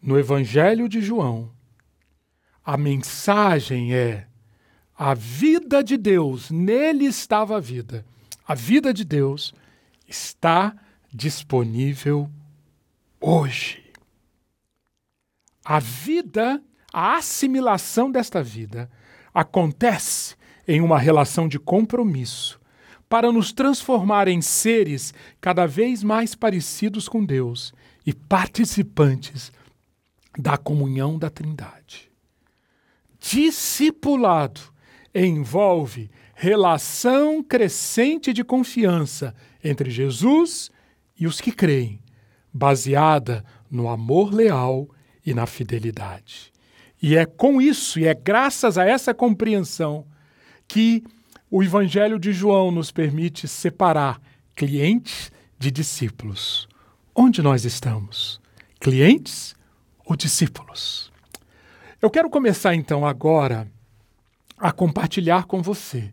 no 0.00 0.18
Evangelho 0.18 0.88
de 0.88 1.00
João, 1.00 1.50
a 2.64 2.76
mensagem 2.76 3.94
é: 3.94 4.26
a 4.96 5.14
vida 5.14 5.82
de 5.82 5.96
Deus, 5.96 6.50
nele 6.50 7.04
estava 7.04 7.56
a 7.56 7.60
vida. 7.60 8.04
A 8.46 8.54
vida 8.54 8.92
de 8.94 9.04
Deus 9.04 9.54
está 10.06 10.74
disponível 11.12 12.30
hoje. 13.20 13.84
A 15.64 15.78
vida, 15.78 16.62
a 16.92 17.16
assimilação 17.16 18.10
desta 18.10 18.42
vida, 18.42 18.90
acontece 19.34 20.34
em 20.66 20.80
uma 20.80 20.98
relação 20.98 21.46
de 21.48 21.58
compromisso 21.58 22.58
para 23.08 23.32
nos 23.32 23.52
transformar 23.52 24.28
em 24.28 24.42
seres 24.42 25.14
cada 25.40 25.66
vez 25.66 26.02
mais 26.02 26.34
parecidos 26.34 27.08
com 27.08 27.24
Deus 27.24 27.72
e 28.04 28.12
participantes 28.12 29.52
da 30.38 30.56
comunhão 30.56 31.18
da 31.18 31.28
Trindade. 31.28 32.08
Discipulado 33.18 34.60
envolve 35.12 36.08
relação 36.34 37.42
crescente 37.42 38.32
de 38.32 38.44
confiança 38.44 39.34
entre 39.62 39.90
Jesus 39.90 40.70
e 41.18 41.26
os 41.26 41.40
que 41.40 41.50
creem, 41.50 42.00
baseada 42.52 43.44
no 43.68 43.88
amor 43.88 44.32
leal 44.32 44.88
e 45.26 45.34
na 45.34 45.46
fidelidade. 45.46 46.52
E 47.02 47.16
é 47.16 47.26
com 47.26 47.60
isso, 47.60 47.98
e 47.98 48.06
é 48.06 48.14
graças 48.14 48.78
a 48.78 48.84
essa 48.84 49.12
compreensão, 49.12 50.06
que 50.68 51.02
o 51.50 51.62
Evangelho 51.62 52.18
de 52.18 52.32
João 52.32 52.70
nos 52.70 52.92
permite 52.92 53.48
separar 53.48 54.20
clientes 54.54 55.32
de 55.58 55.70
discípulos. 55.70 56.68
Onde 57.14 57.42
nós 57.42 57.64
estamos? 57.64 58.40
Clientes 58.78 59.56
ou 60.08 60.16
discípulos. 60.16 61.12
Eu 62.00 62.10
quero 62.10 62.30
começar 62.30 62.74
então 62.74 63.06
agora 63.06 63.70
a 64.56 64.72
compartilhar 64.72 65.44
com 65.44 65.60
você 65.60 66.12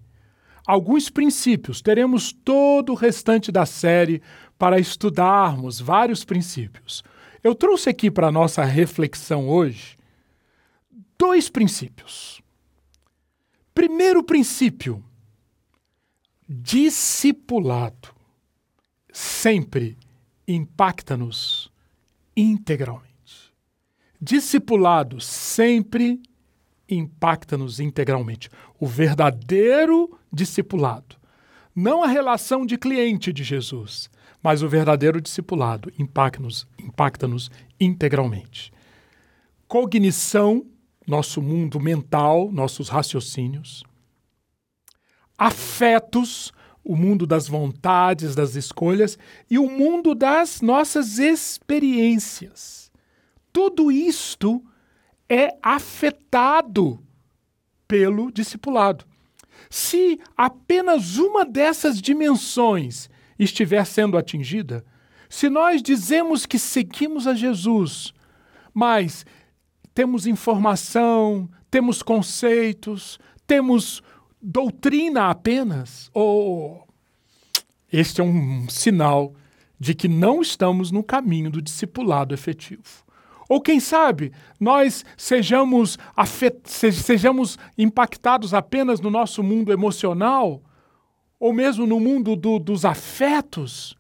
alguns 0.68 1.10
princípios. 1.10 1.82
Teremos 1.82 2.34
todo 2.34 2.92
o 2.92 2.96
restante 2.96 3.52
da 3.52 3.66
série 3.66 4.22
para 4.58 4.80
estudarmos 4.80 5.80
vários 5.80 6.26
princípios. 6.26 7.04
Eu 7.42 7.56
trouxe 7.56 7.90
aqui 7.90 8.12
para 8.12 8.28
a 8.28 8.32
nossa 8.32 8.64
reflexão 8.66 9.48
hoje 9.48 9.98
dois 11.18 11.50
princípios. 11.50 12.42
Primeiro 13.74 14.24
princípio: 14.24 15.04
discipulado 16.50 18.14
sempre 19.14 19.98
impacta-nos 20.48 21.72
integralmente. 22.36 23.05
Discipulado 24.22 25.20
sempre 25.20 26.22
impacta-nos 26.90 27.80
integralmente. 27.80 28.50
O 28.80 28.88
verdadeiro 28.88 30.18
discipulado. 30.32 31.16
Não 31.76 32.04
a 32.04 32.08
relação 32.08 32.66
de 32.66 32.78
cliente 32.78 33.34
de 33.34 33.44
Jesus, 33.44 34.10
mas 34.42 34.62
o 34.62 34.70
verdadeiro 34.70 35.20
discipulado 35.20 35.92
impacta-nos 36.00 36.66
impacta 36.80 37.28
integralmente. 37.80 38.72
Cognição, 39.68 40.66
nosso 41.06 41.42
mundo 41.42 41.80
mental, 41.80 42.50
nossos 42.52 42.88
raciocínios. 42.88 43.84
Afetos, 45.38 46.54
o 46.84 46.96
mundo 46.96 47.28
das 47.28 47.48
vontades, 47.48 48.36
das 48.36 48.56
escolhas. 48.56 49.18
E 49.50 49.60
o 49.60 49.70
mundo 49.70 50.16
das 50.16 50.62
nossas 50.62 51.18
experiências 51.20 52.85
tudo 53.56 53.90
isto 53.90 54.62
é 55.30 55.58
afetado 55.64 57.00
pelo 57.88 58.30
discipulado. 58.30 59.06
Se 59.70 60.20
apenas 60.36 61.16
uma 61.16 61.46
dessas 61.46 62.02
dimensões 62.02 63.10
estiver 63.40 63.86
sendo 63.86 64.18
atingida, 64.18 64.84
se 65.30 65.50
nós 65.50 65.82
dizemos 65.82 66.46
que 66.46 66.60
seguimos 66.60 67.28
a 67.28 67.34
Jesus, 67.34 68.14
mas 68.74 69.26
temos 69.94 70.28
informação, 70.28 71.50
temos 71.72 72.04
conceitos, 72.04 73.18
temos 73.48 74.04
doutrina 74.42 75.30
apenas? 75.30 76.10
Ou 76.14 76.86
este 77.90 78.20
é 78.20 78.24
um 78.26 78.68
sinal 78.68 79.34
de 79.80 79.96
que 79.96 80.10
não 80.10 80.42
estamos 80.42 80.92
no 80.92 81.02
caminho 81.02 81.50
do 81.50 81.62
discipulado 81.62 82.34
efetivo? 82.34 83.05
Ou 83.48 83.62
quem 83.62 83.80
sabe 83.80 84.32
nós 84.60 85.06
sejamos, 85.16 85.98
afet... 86.16 86.58
sejamos 86.66 87.58
impactados 87.78 88.54
apenas 88.54 89.00
no 89.00 89.10
nosso 89.10 89.44
mundo 89.44 89.72
emocional, 89.72 90.62
ou 91.40 91.54
mesmo 91.54 91.86
no 91.86 92.00
mundo 92.00 92.36
do, 92.36 92.58
dos 92.58 92.86
afetos? 92.86 93.96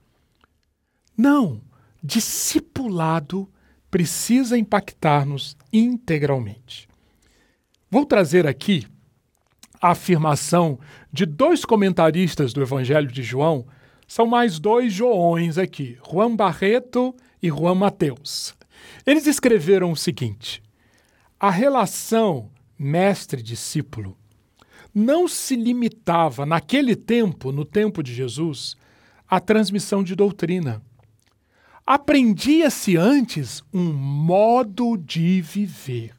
Não. 1.17 1.61
Discipulado 2.03 3.49
precisa 3.89 4.57
impactar-nos 4.57 5.55
integralmente. 5.71 6.87
Vou 7.89 8.05
trazer 8.05 8.45
aqui 8.45 8.85
a 9.81 9.91
afirmação 9.91 10.79
de 11.11 11.25
dois 11.25 11.63
comentaristas 11.63 12.51
do 12.51 12.61
Evangelho 12.61 13.07
de 13.07 13.23
João. 13.23 13.65
São 14.07 14.25
mais 14.27 14.59
dois 14.59 14.91
Joões 14.91 15.57
aqui, 15.57 15.97
Juan 16.09 16.35
Barreto 16.35 17.15
e 17.41 17.47
Juan 17.47 17.75
Mateus. 17.75 18.53
Eles 19.05 19.27
escreveram 19.27 19.91
o 19.91 19.97
seguinte: 19.97 20.61
a 21.39 21.49
relação 21.49 22.49
mestre-discípulo 22.77 24.17
não 24.93 25.27
se 25.27 25.55
limitava, 25.55 26.45
naquele 26.45 26.95
tempo, 26.95 27.51
no 27.51 27.65
tempo 27.65 28.01
de 28.01 28.13
Jesus, 28.13 28.77
à 29.27 29.39
transmissão 29.41 30.01
de 30.03 30.15
doutrina. 30.15 30.81
Aprendia-se 31.85 32.95
antes 32.95 33.61
um 33.73 33.93
modo 33.93 34.97
de 34.97 35.41
viver. 35.41 36.15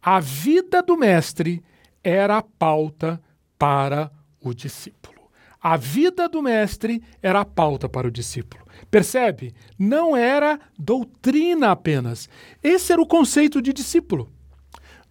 A 0.00 0.20
vida 0.20 0.82
do 0.82 0.96
mestre 0.96 1.62
era 2.02 2.38
a 2.38 2.42
pauta 2.42 3.20
para 3.58 4.10
o 4.40 4.54
discípulo. 4.54 5.18
A 5.60 5.76
vida 5.76 6.28
do 6.28 6.40
mestre 6.40 7.02
era 7.20 7.40
a 7.40 7.44
pauta 7.44 7.88
para 7.88 8.06
o 8.06 8.10
discípulo. 8.10 8.64
Percebe? 8.90 9.54
Não 9.78 10.16
era 10.16 10.58
doutrina 10.78 11.70
apenas. 11.70 12.28
Esse 12.62 12.92
era 12.92 13.02
o 13.02 13.06
conceito 13.06 13.60
de 13.60 13.72
discípulo. 13.72 14.32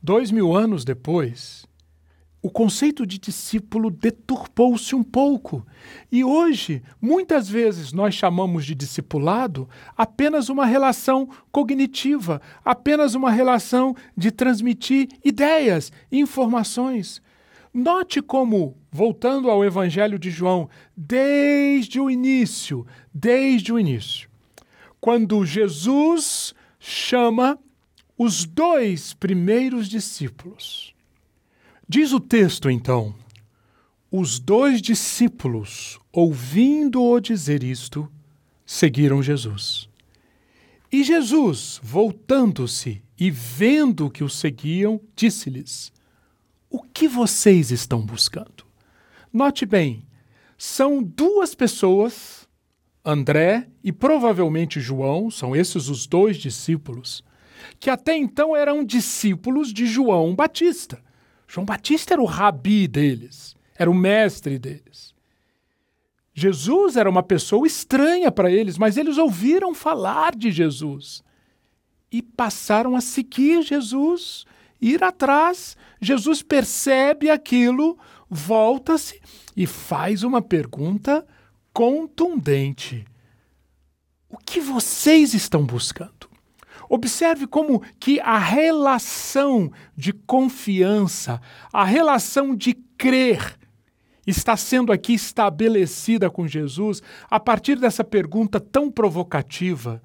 Dois 0.02 0.32
mil 0.32 0.56
anos 0.56 0.86
depois, 0.86 1.68
o 2.42 2.50
conceito 2.50 3.06
de 3.06 3.18
discípulo 3.18 3.90
deturpou-se 3.90 4.96
um 4.96 5.04
pouco. 5.04 5.66
E 6.12 6.24
hoje, 6.24 6.82
muitas 7.02 7.50
vezes, 7.50 7.92
nós 7.92 8.14
chamamos 8.14 8.66
de 8.66 8.76
discipulado 8.76 9.68
apenas 9.98 10.48
uma 10.48 10.66
relação 10.66 11.28
cognitiva, 11.52 12.42
apenas 12.64 13.16
uma 13.16 13.32
relação 13.32 13.96
de 14.16 14.32
transmitir 14.32 15.10
ideias, 15.26 15.92
informações. 16.12 17.22
Note 17.74 18.22
como, 18.22 18.78
voltando 18.92 19.50
ao 19.50 19.64
Evangelho 19.64 20.18
de 20.18 20.32
João, 20.32 20.70
desde 20.96 22.00
o 22.00 22.10
início, 22.10 22.86
desde 23.14 23.72
o 23.72 23.80
início, 23.80 24.30
quando 25.00 25.46
Jesus 25.46 26.54
chama 26.80 27.60
os 28.18 28.46
dois 28.46 29.14
primeiros 29.14 29.88
discípulos, 29.88 30.94
diz 31.88 32.12
o 32.14 32.20
texto 32.20 32.70
então: 32.70 33.14
os 34.12 34.40
dois 34.40 34.82
discípulos, 34.82 36.00
ouvindo-o 36.12 37.20
dizer 37.20 37.64
isto, 37.64 38.12
seguiram 38.66 39.22
Jesus. 39.22 39.90
E 40.92 41.04
Jesus, 41.04 41.80
voltando-se 41.84 43.02
e 43.20 43.30
vendo 43.30 44.10
que 44.10 44.24
o 44.24 44.30
seguiam, 44.30 45.02
disse-lhes: 45.16 45.92
o 46.70 46.82
que 46.82 47.08
vocês 47.08 47.72
estão 47.72 48.02
buscando? 48.02 48.66
Note 49.32 49.66
bem, 49.66 50.06
são 50.58 51.02
duas 51.04 51.54
pessoas, 51.54 52.48
André 53.06 53.68
e 53.84 53.92
provavelmente 53.92 54.82
João, 54.82 55.30
são 55.32 55.56
esses 55.56 55.88
os 55.88 56.08
dois 56.08 56.38
discípulos, 56.38 57.24
que 57.80 57.90
até 57.90 58.16
então 58.18 58.56
eram 58.56 58.84
discípulos 58.84 59.72
de 59.72 59.86
João 59.86 60.36
Batista. 60.36 61.02
João 61.48 61.66
Batista 61.66 62.14
era 62.14 62.22
o 62.22 62.26
rabi 62.26 62.88
deles, 62.88 63.56
era 63.76 63.90
o 63.90 63.96
mestre 63.96 64.60
deles. 64.60 65.16
Jesus 66.34 66.98
era 66.98 67.10
uma 67.10 67.24
pessoa 67.24 67.66
estranha 67.66 68.32
para 68.32 68.52
eles, 68.52 68.78
mas 68.78 68.98
eles 68.98 69.18
ouviram 69.18 69.74
falar 69.74 70.36
de 70.36 70.52
Jesus 70.52 71.24
e 72.12 72.22
passaram 72.22 72.96
a 72.96 73.02
seguir 73.02 73.64
Jesus 73.64 74.46
ir 74.82 75.04
atrás. 75.04 75.76
Jesus 76.02 76.42
percebe 76.42 77.30
aquilo, 77.30 77.98
volta-se 78.30 79.22
e 79.56 79.66
faz 79.66 80.24
uma 80.24 80.42
pergunta 80.42 81.26
contundente: 81.74 83.06
O 84.30 84.38
que 84.38 84.60
vocês 84.60 85.34
estão 85.34 85.66
buscando? 85.66 86.28
Observe 86.90 87.48
como 87.48 87.82
que 88.00 88.20
a 88.22 88.38
relação 88.38 89.72
de 89.96 90.13
confiança, 90.13 91.42
a 91.72 91.84
relação 91.84 92.56
de 92.56 92.74
crer, 92.98 93.58
está 94.26 94.58
sendo 94.58 94.92
aqui 94.92 95.13
estabelecida 95.13 96.30
com 96.30 96.48
Jesus 96.48 97.02
a 97.30 97.40
partir 97.40 97.78
dessa 97.78 98.04
pergunta 98.04 98.60
tão 98.60 98.92
provocativa. 98.92 100.02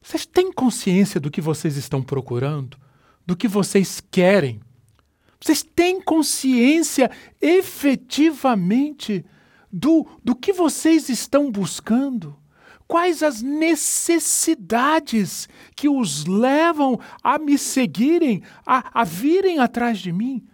Vocês 0.00 0.26
têm 0.26 0.52
consciência 0.52 1.18
do 1.18 1.30
que 1.30 1.40
vocês 1.40 1.76
estão 1.76 2.02
procurando? 2.02 2.78
Do 3.26 3.36
que 3.36 3.48
vocês 3.48 4.02
querem. 4.10 4.60
Vocês 5.40 5.62
têm 5.62 6.00
consciência 6.00 7.10
efetivamente 7.40 9.24
do, 9.70 10.06
do 10.22 10.34
que 10.34 10.52
vocês 10.52 11.08
estão 11.08 11.50
buscando? 11.50 12.36
Quais 12.86 13.22
as 13.22 13.42
necessidades 13.42 15.48
que 15.74 15.88
os 15.88 16.26
levam 16.26 17.00
a 17.22 17.38
me 17.38 17.58
seguirem, 17.58 18.42
a, 18.64 19.00
a 19.00 19.04
virem 19.04 19.58
atrás 19.58 19.98
de 19.98 20.12
mim? 20.12 20.46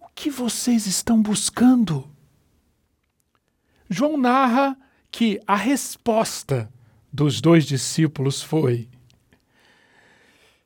O 0.00 0.08
que 0.14 0.28
vocês 0.28 0.86
estão 0.86 1.22
buscando? 1.22 2.10
João 3.88 4.16
narra 4.16 4.76
que 5.10 5.40
a 5.46 5.56
resposta 5.56 6.72
dos 7.12 7.40
dois 7.40 7.64
discípulos 7.64 8.42
foi: 8.42 8.88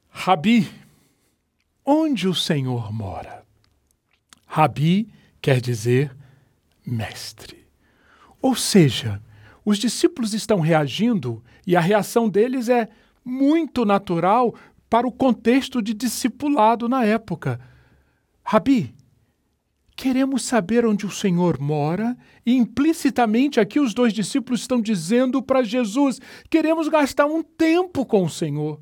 Rabi, 0.08 0.68
onde 1.86 2.26
o 2.26 2.34
Senhor 2.34 2.92
mora. 2.92 3.44
Rabi 4.44 5.08
quer 5.40 5.60
dizer 5.60 6.14
mestre. 6.84 7.64
Ou 8.42 8.56
seja, 8.56 9.22
os 9.64 9.78
discípulos 9.78 10.34
estão 10.34 10.60
reagindo 10.60 11.42
e 11.66 11.76
a 11.76 11.80
reação 11.80 12.28
deles 12.28 12.68
é 12.68 12.88
muito 13.24 13.84
natural 13.84 14.54
para 14.90 15.06
o 15.06 15.12
contexto 15.12 15.80
de 15.80 15.94
discipulado 15.94 16.88
na 16.88 17.04
época. 17.04 17.60
Rabi, 18.42 18.94
queremos 19.96 20.44
saber 20.44 20.86
onde 20.86 21.06
o 21.06 21.10
Senhor 21.10 21.60
mora, 21.60 22.16
e 22.44 22.54
implicitamente 22.54 23.58
aqui 23.58 23.80
os 23.80 23.92
dois 23.92 24.12
discípulos 24.12 24.60
estão 24.60 24.80
dizendo 24.80 25.42
para 25.42 25.64
Jesus: 25.64 26.20
queremos 26.48 26.86
gastar 26.88 27.26
um 27.26 27.42
tempo 27.42 28.06
com 28.06 28.24
o 28.24 28.30
Senhor. 28.30 28.80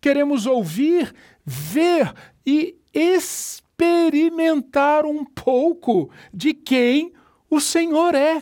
Queremos 0.00 0.46
ouvir 0.46 1.14
ver 1.50 2.14
e 2.46 2.76
experimentar 2.94 5.04
um 5.04 5.24
pouco 5.24 6.08
de 6.32 6.54
quem 6.54 7.12
o 7.50 7.60
Senhor 7.60 8.14
é. 8.14 8.40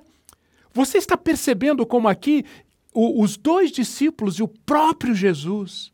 Você 0.75 0.99
está 0.99 1.17
percebendo 1.17 1.87
como 1.87 2.07
aqui 2.07 2.45
o, 2.93 3.23
os 3.23 3.39
dois 3.39 3.73
discípulos 3.73 4.39
e 4.39 4.43
o 4.43 4.49
próprio 4.49 5.15
Jesus 5.15 5.91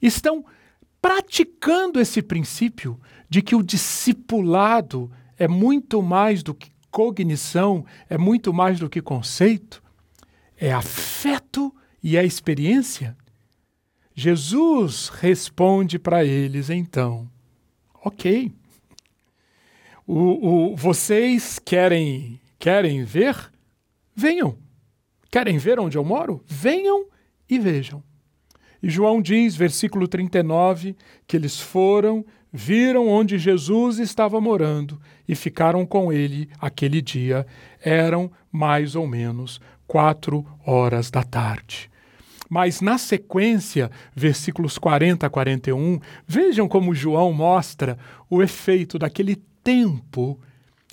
estão 0.00 0.44
praticando 1.02 1.98
esse 1.98 2.22
princípio 2.22 3.00
de 3.28 3.42
que 3.42 3.56
o 3.56 3.62
discipulado 3.62 5.10
é 5.36 5.48
muito 5.48 6.00
mais 6.00 6.44
do 6.44 6.54
que 6.54 6.70
cognição, 6.92 7.84
é 8.08 8.16
muito 8.16 8.54
mais 8.54 8.78
do 8.78 8.88
que 8.88 9.02
conceito, 9.02 9.82
é 10.56 10.72
afeto 10.72 11.74
e 12.00 12.16
é 12.16 12.24
experiência. 12.24 13.16
Jesus 14.18 15.10
responde 15.10 15.98
para 15.98 16.24
eles 16.24 16.70
então: 16.70 17.30
Ok. 18.02 18.50
O, 20.06 20.70
o, 20.70 20.76
vocês 20.76 21.58
querem, 21.58 22.40
querem 22.58 23.04
ver? 23.04 23.52
Venham. 24.14 24.56
Querem 25.30 25.58
ver 25.58 25.78
onde 25.78 25.98
eu 25.98 26.04
moro? 26.04 26.42
Venham 26.46 27.06
e 27.50 27.58
vejam. 27.58 28.02
E 28.82 28.88
João 28.88 29.20
diz, 29.20 29.54
versículo 29.54 30.08
39, 30.08 30.96
que 31.26 31.36
eles 31.36 31.60
foram, 31.60 32.24
viram 32.50 33.08
onde 33.08 33.36
Jesus 33.36 33.98
estava 33.98 34.40
morando 34.40 34.98
e 35.28 35.34
ficaram 35.34 35.84
com 35.84 36.10
ele 36.10 36.48
aquele 36.58 37.02
dia. 37.02 37.46
Eram 37.82 38.30
mais 38.50 38.94
ou 38.94 39.06
menos 39.06 39.60
quatro 39.86 40.46
horas 40.64 41.10
da 41.10 41.22
tarde. 41.22 41.90
Mas 42.48 42.80
na 42.80 42.98
sequência, 42.98 43.90
versículos 44.14 44.78
40 44.78 45.26
a 45.26 45.30
41, 45.30 46.00
vejam 46.26 46.68
como 46.68 46.94
João 46.94 47.32
mostra 47.32 47.98
o 48.30 48.42
efeito 48.42 48.98
daquele 48.98 49.36
tempo 49.62 50.38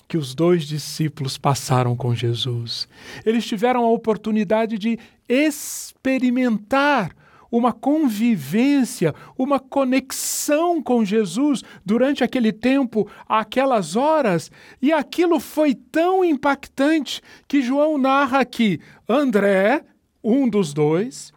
que 0.08 0.18
os 0.18 0.36
dois 0.36 0.66
discípulos 0.66 1.38
passaram 1.38 1.96
com 1.96 2.14
Jesus. 2.14 2.88
Eles 3.26 3.46
tiveram 3.46 3.84
a 3.84 3.90
oportunidade 3.90 4.78
de 4.78 5.00
experimentar 5.28 7.16
uma 7.52 7.74
convivência, 7.74 9.14
uma 9.36 9.60
conexão 9.60 10.82
com 10.82 11.04
Jesus 11.04 11.64
durante 11.84 12.24
aquele 12.24 12.52
tempo, 12.52 13.08
aquelas 13.28 13.96
horas, 13.96 14.52
e 14.80 14.94
aquilo 14.94 15.40
foi 15.40 15.74
tão 15.74 16.24
impactante 16.24 17.20
que 17.48 17.62
João 17.62 17.98
narra 17.98 18.46
que 18.46 18.80
André, 19.10 19.84
um 20.24 20.48
dos 20.48 20.74
dois, 20.76 21.33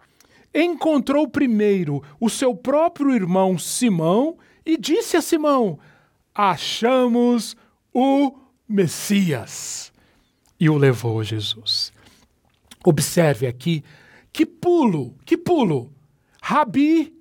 encontrou 0.56 1.28
primeiro 1.28 2.02
o 2.18 2.30
seu 2.30 2.54
próprio 2.54 3.14
irmão 3.14 3.58
Simão 3.58 4.38
e 4.64 4.76
disse 4.78 5.16
a 5.16 5.22
Simão: 5.22 5.78
Achamos 6.34 7.56
o 7.92 8.32
Messias. 8.66 9.92
E 10.58 10.70
o 10.70 10.78
levou 10.78 11.20
a 11.20 11.22
Jesus. 11.22 11.92
Observe 12.84 13.46
aqui 13.46 13.84
que 14.32 14.46
pulo, 14.46 15.14
que 15.26 15.36
pulo 15.36 15.92
Rabi, 16.42 17.12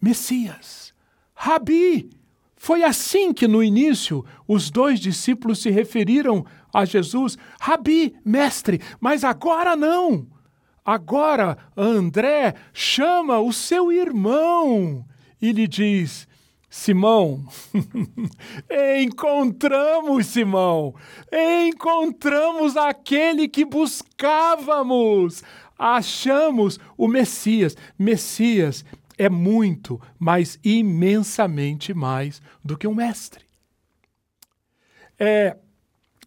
Messias. 0.00 0.92
Rabi. 1.34 2.10
Foi 2.54 2.82
assim 2.82 3.32
que 3.32 3.48
no 3.48 3.62
início 3.62 4.24
os 4.46 4.70
dois 4.70 5.00
discípulos 5.00 5.60
se 5.60 5.70
referiram 5.70 6.44
a 6.72 6.84
Jesus, 6.84 7.38
Rabi, 7.60 8.14
mestre, 8.24 8.80
mas 9.00 9.24
agora 9.24 9.74
não. 9.74 10.26
Agora 10.86 11.58
André 11.76 12.54
chama 12.72 13.40
o 13.40 13.52
seu 13.52 13.90
irmão 13.90 15.04
e 15.42 15.50
lhe 15.50 15.66
diz: 15.66 16.28
Simão, 16.70 17.44
encontramos 19.02 20.26
Simão, 20.26 20.94
encontramos 21.68 22.76
aquele 22.76 23.48
que 23.48 23.64
buscávamos, 23.64 25.42
achamos 25.76 26.78
o 26.96 27.08
Messias. 27.08 27.76
Messias 27.98 28.84
é 29.18 29.28
muito, 29.28 30.00
mas 30.16 30.56
imensamente 30.62 31.92
mais 31.92 32.40
do 32.64 32.78
que 32.78 32.86
um 32.86 32.94
mestre. 32.94 33.44
É, 35.18 35.56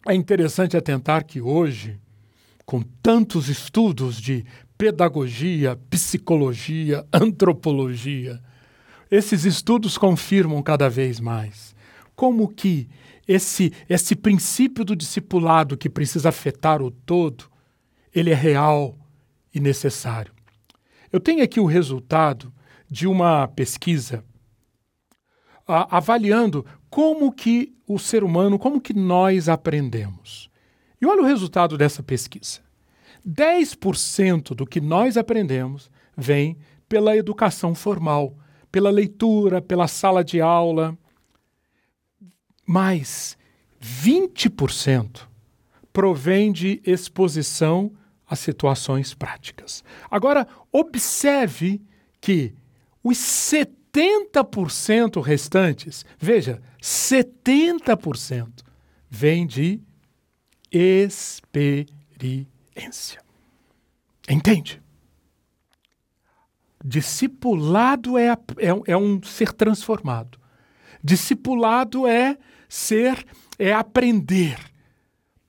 é 0.06 0.14
interessante 0.14 0.76
atentar 0.76 1.24
que 1.24 1.40
hoje, 1.40 1.98
com 2.70 2.84
tantos 3.02 3.50
estudos 3.50 4.22
de 4.22 4.46
pedagogia, 4.78 5.76
psicologia, 5.90 7.04
antropologia, 7.12 8.40
esses 9.10 9.44
estudos 9.44 9.98
confirmam 9.98 10.62
cada 10.62 10.88
vez 10.88 11.20
mais 11.20 11.76
como 12.16 12.48
que 12.48 12.88
esse, 13.28 13.74
esse 13.90 14.16
princípio 14.16 14.86
do 14.86 14.96
discipulado 14.96 15.76
que 15.76 15.90
precisa 15.90 16.30
afetar 16.30 16.80
o 16.80 16.92
todo, 16.92 17.46
ele 18.14 18.30
é 18.30 18.36
real, 18.36 18.96
e 19.52 19.60
necessário. 19.60 20.32
Eu 21.12 21.20
tenho 21.20 21.44
aqui 21.44 21.60
o 21.60 21.66
resultado 21.66 22.54
de 22.88 23.08
uma 23.08 23.48
pesquisa 23.48 24.24
avaliando 25.66 26.64
como 26.88 27.32
que 27.32 27.74
o 27.88 27.98
ser 27.98 28.24
humano, 28.24 28.60
como 28.60 28.80
que 28.80 28.94
nós 28.94 29.50
aprendemos. 29.50 30.49
E 31.02 31.06
olha 31.06 31.22
o 31.22 31.26
resultado 31.26 31.78
dessa 31.78 32.04
pesquisa. 32.04 32.60
10% 33.28 34.56
do 34.56 34.66
que 34.66 34.82
nós 34.82 35.18
aprendemos 35.18 35.92
vem 36.16 36.58
pela 36.88 37.16
educação 37.16 37.76
formal, 37.76 38.36
pela 38.72 38.90
leitura, 38.90 39.62
pela 39.62 39.88
sala 39.88 40.24
de 40.24 40.42
aula. 40.42 40.98
Mas 42.66 43.38
20% 43.82 45.28
provém 45.92 46.52
de 46.52 46.82
exposição 46.86 47.92
as 48.28 48.40
situações 48.40 49.14
práticas. 49.14 49.84
Agora, 50.10 50.48
observe 50.72 51.82
que 52.22 52.56
os 53.04 53.18
70% 53.18 55.22
restantes, 55.22 56.06
veja, 56.20 56.62
70% 56.82 58.64
vem 59.10 59.48
de 59.48 59.82
experiência. 60.72 61.90
Entende? 64.30 64.82
Discipulado 66.84 68.18
é, 68.18 68.30
é, 68.30 68.38
é 68.88 68.98
um 68.98 69.22
ser 69.24 69.52
transformado. 69.54 70.40
Discipulado 71.04 72.08
é 72.08 72.38
ser, 72.68 73.26
é 73.58 73.74
aprender 73.74 74.58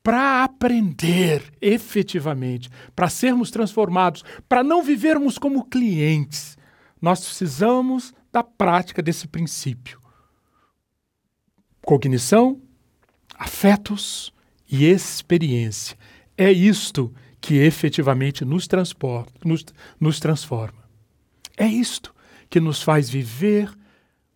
para 0.03 0.45
aprender 0.45 1.43
efetivamente, 1.61 2.71
para 2.97 3.09
sermos 3.09 3.51
transformados, 3.51 4.25
para 4.49 4.65
não 4.65 4.83
vivermos 4.83 5.39
como 5.39 5.65
clientes, 5.65 6.57
nós 7.01 7.25
precisamos 7.25 8.15
da 8.33 8.43
prática 8.43 9.03
desse 9.03 9.29
princípio. 9.29 10.01
Cognição, 11.83 12.61
afetos 13.39 14.33
e 14.71 14.87
experiência. 14.87 15.97
É 16.37 16.51
isto 16.53 17.13
que 17.41 17.55
efetivamente 17.57 18.45
nos, 18.45 18.69
nos, 19.45 19.65
nos 19.99 20.21
transforma. 20.21 20.85
É 21.57 21.67
isto 21.67 22.15
que 22.49 22.61
nos 22.61 22.83
faz 22.83 23.11
viver 23.11 23.71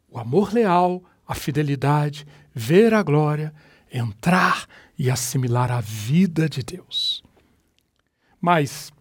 o 0.08 0.18
amor 0.18 0.52
leal, 0.52 1.02
a 1.26 1.34
fidelidade, 1.34 2.26
ver 2.54 2.94
a 2.94 3.02
glória, 3.02 3.54
entrar 3.92 4.66
e 4.98 5.10
assimilar 5.10 5.70
a 5.70 5.80
vida 5.80 6.48
de 6.48 6.62
Deus. 6.62 7.22
Mas 8.40 8.92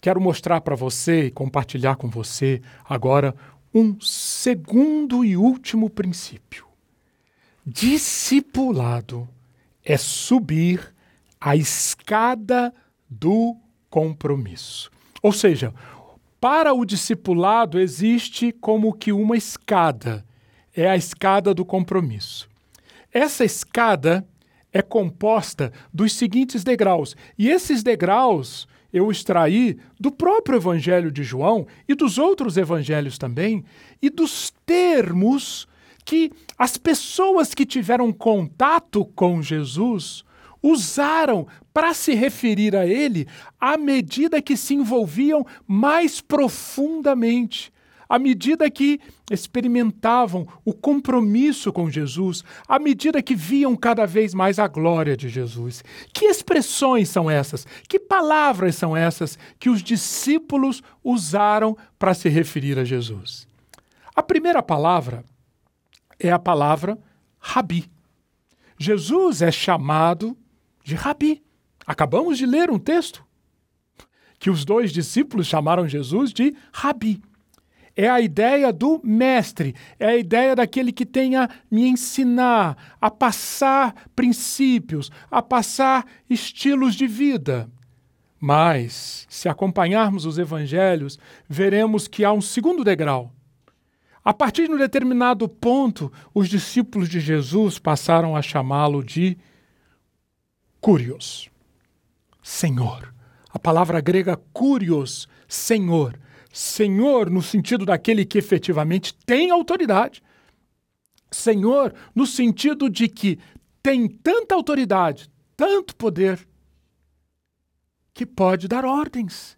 quero 0.00 0.20
mostrar 0.20 0.60
para 0.60 0.74
você 0.74 1.26
e 1.26 1.30
compartilhar 1.30 1.96
com 1.96 2.08
você 2.08 2.60
agora 2.84 3.34
um 3.72 4.00
segundo 4.00 5.24
e 5.24 5.36
último 5.36 5.88
princípio. 5.88 6.66
Discipulado 7.64 9.28
é 9.84 9.96
subir 9.96 10.94
a 11.40 11.56
escada 11.56 12.72
do 13.08 13.56
compromisso. 13.88 14.90
Ou 15.22 15.32
seja, 15.32 15.74
para 16.40 16.72
o 16.72 16.84
discipulado 16.84 17.78
existe 17.78 18.52
como 18.52 18.92
que 18.92 19.12
uma 19.12 19.36
escada, 19.36 20.24
é 20.74 20.88
a 20.88 20.96
escada 20.96 21.52
do 21.52 21.64
compromisso. 21.64 22.48
Essa 23.12 23.44
escada 23.44 24.26
é 24.72 24.80
composta 24.80 25.72
dos 25.92 26.12
seguintes 26.12 26.62
degraus. 26.62 27.16
E 27.36 27.48
esses 27.48 27.82
degraus 27.82 28.68
eu 28.92 29.10
extraí 29.10 29.78
do 29.98 30.10
próprio 30.10 30.56
Evangelho 30.56 31.10
de 31.10 31.22
João 31.22 31.66
e 31.88 31.94
dos 31.94 32.18
outros 32.18 32.56
evangelhos 32.56 33.18
também, 33.18 33.64
e 34.02 34.10
dos 34.10 34.52
termos 34.66 35.68
que 36.10 36.32
as 36.58 36.76
pessoas 36.76 37.54
que 37.54 37.64
tiveram 37.64 38.12
contato 38.12 39.04
com 39.04 39.40
Jesus 39.40 40.24
usaram 40.60 41.46
para 41.72 41.94
se 41.94 42.14
referir 42.14 42.74
a 42.74 42.84
ele 42.84 43.28
à 43.60 43.76
medida 43.76 44.42
que 44.42 44.56
se 44.56 44.74
envolviam 44.74 45.46
mais 45.68 46.20
profundamente 46.20 47.72
à 48.08 48.18
medida 48.18 48.68
que 48.68 48.98
experimentavam 49.30 50.48
o 50.64 50.74
compromisso 50.74 51.72
com 51.72 51.88
Jesus, 51.88 52.42
à 52.66 52.76
medida 52.76 53.22
que 53.22 53.36
viam 53.36 53.76
cada 53.76 54.04
vez 54.04 54.34
mais 54.34 54.58
a 54.58 54.66
glória 54.66 55.16
de 55.16 55.28
Jesus. 55.28 55.84
Que 56.12 56.24
expressões 56.24 57.08
são 57.08 57.30
essas? 57.30 57.64
Que 57.88 58.00
palavras 58.00 58.74
são 58.74 58.96
essas 58.96 59.38
que 59.60 59.70
os 59.70 59.80
discípulos 59.80 60.82
usaram 61.04 61.76
para 62.00 62.12
se 62.12 62.28
referir 62.28 62.80
a 62.80 62.84
Jesus? 62.84 63.46
A 64.16 64.24
primeira 64.24 64.60
palavra 64.60 65.24
é 66.20 66.30
a 66.30 66.38
palavra 66.38 66.98
rabi. 67.38 67.90
Jesus 68.78 69.42
é 69.42 69.50
chamado 69.50 70.36
de 70.84 70.94
rabi. 70.94 71.42
Acabamos 71.86 72.38
de 72.38 72.46
ler 72.46 72.70
um 72.70 72.78
texto 72.78 73.24
que 74.38 74.50
os 74.50 74.64
dois 74.64 74.92
discípulos 74.92 75.46
chamaram 75.46 75.88
Jesus 75.88 76.32
de 76.32 76.54
rabi 76.72 77.20
é 77.96 78.08
a 78.08 78.20
ideia 78.20 78.72
do 78.72 79.00
mestre, 79.04 79.74
é 79.98 80.06
a 80.06 80.16
ideia 80.16 80.56
daquele 80.56 80.92
que 80.92 81.04
tem 81.04 81.36
a 81.36 81.48
me 81.70 81.86
ensinar, 81.86 82.96
a 83.00 83.10
passar 83.10 83.94
princípios, 84.14 85.10
a 85.30 85.42
passar 85.42 86.06
estilos 86.28 86.94
de 86.94 87.06
vida. 87.06 87.70
Mas, 88.38 89.26
se 89.28 89.48
acompanharmos 89.48 90.24
os 90.24 90.38
evangelhos, 90.38 91.18
veremos 91.46 92.08
que 92.08 92.24
há 92.24 92.32
um 92.32 92.40
segundo 92.40 92.82
degrau. 92.82 93.32
A 94.24 94.34
partir 94.34 94.66
de 94.66 94.74
um 94.74 94.78
determinado 94.78 95.48
ponto, 95.48 96.12
os 96.34 96.48
discípulos 96.48 97.08
de 97.08 97.20
Jesus 97.20 97.78
passaram 97.78 98.36
a 98.36 98.42
chamá-lo 98.42 99.02
de 99.02 99.36
Curios, 100.80 101.50
Senhor. 102.42 103.14
A 103.48 103.58
palavra 103.58 104.00
grega 104.00 104.36
Curios, 104.52 105.28
Senhor 105.48 106.18
Senhor 106.52 107.30
no 107.30 107.40
sentido 107.40 107.84
daquele 107.84 108.24
que 108.24 108.38
efetivamente 108.38 109.14
tem 109.24 109.50
autoridade. 109.50 110.22
Senhor 111.30 111.94
no 112.14 112.26
sentido 112.26 112.90
de 112.90 113.08
que 113.08 113.38
tem 113.82 114.08
tanta 114.08 114.54
autoridade, 114.54 115.30
tanto 115.56 115.94
poder, 115.94 116.46
que 118.12 118.26
pode 118.26 118.66
dar 118.66 118.84
ordens 118.84 119.56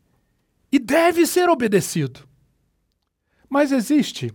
e 0.70 0.78
deve 0.78 1.26
ser 1.26 1.48
obedecido. 1.48 2.28
Mas 3.48 3.72
existe 3.72 4.32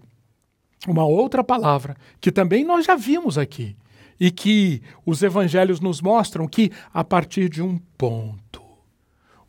uma 0.86 1.06
outra 1.06 1.44
palavra 1.44 1.96
que 2.20 2.32
também 2.32 2.64
nós 2.64 2.86
já 2.86 2.96
vimos 2.96 3.38
aqui 3.38 3.76
e 4.20 4.32
que 4.32 4.82
os 5.06 5.22
evangelhos 5.22 5.80
nos 5.80 6.02
mostram 6.02 6.48
que, 6.48 6.72
a 6.94 7.04
partir 7.04 7.50
de 7.50 7.62
um 7.62 7.78
ponto, 7.98 8.62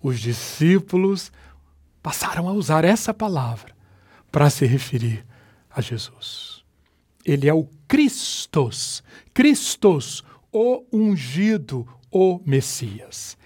os 0.03 0.21
discípulos 0.21 1.33
passaram 2.03 2.49
a 2.49 2.53
usar 2.53 2.85
essa 2.85 3.13
palavra 3.13 3.75
para 4.31 4.51
se 4.51 4.67
referir 4.67 5.25
a 5.71 5.81
Jesus. 5.81 6.63
Ele 7.25 7.49
é 7.49 7.55
o 7.55 7.69
Cristos, 7.87 9.03
Cristos, 9.35 10.23
o 10.53 10.85
ungido, 10.93 11.87
o 12.11 12.41
Messias. 12.45 13.37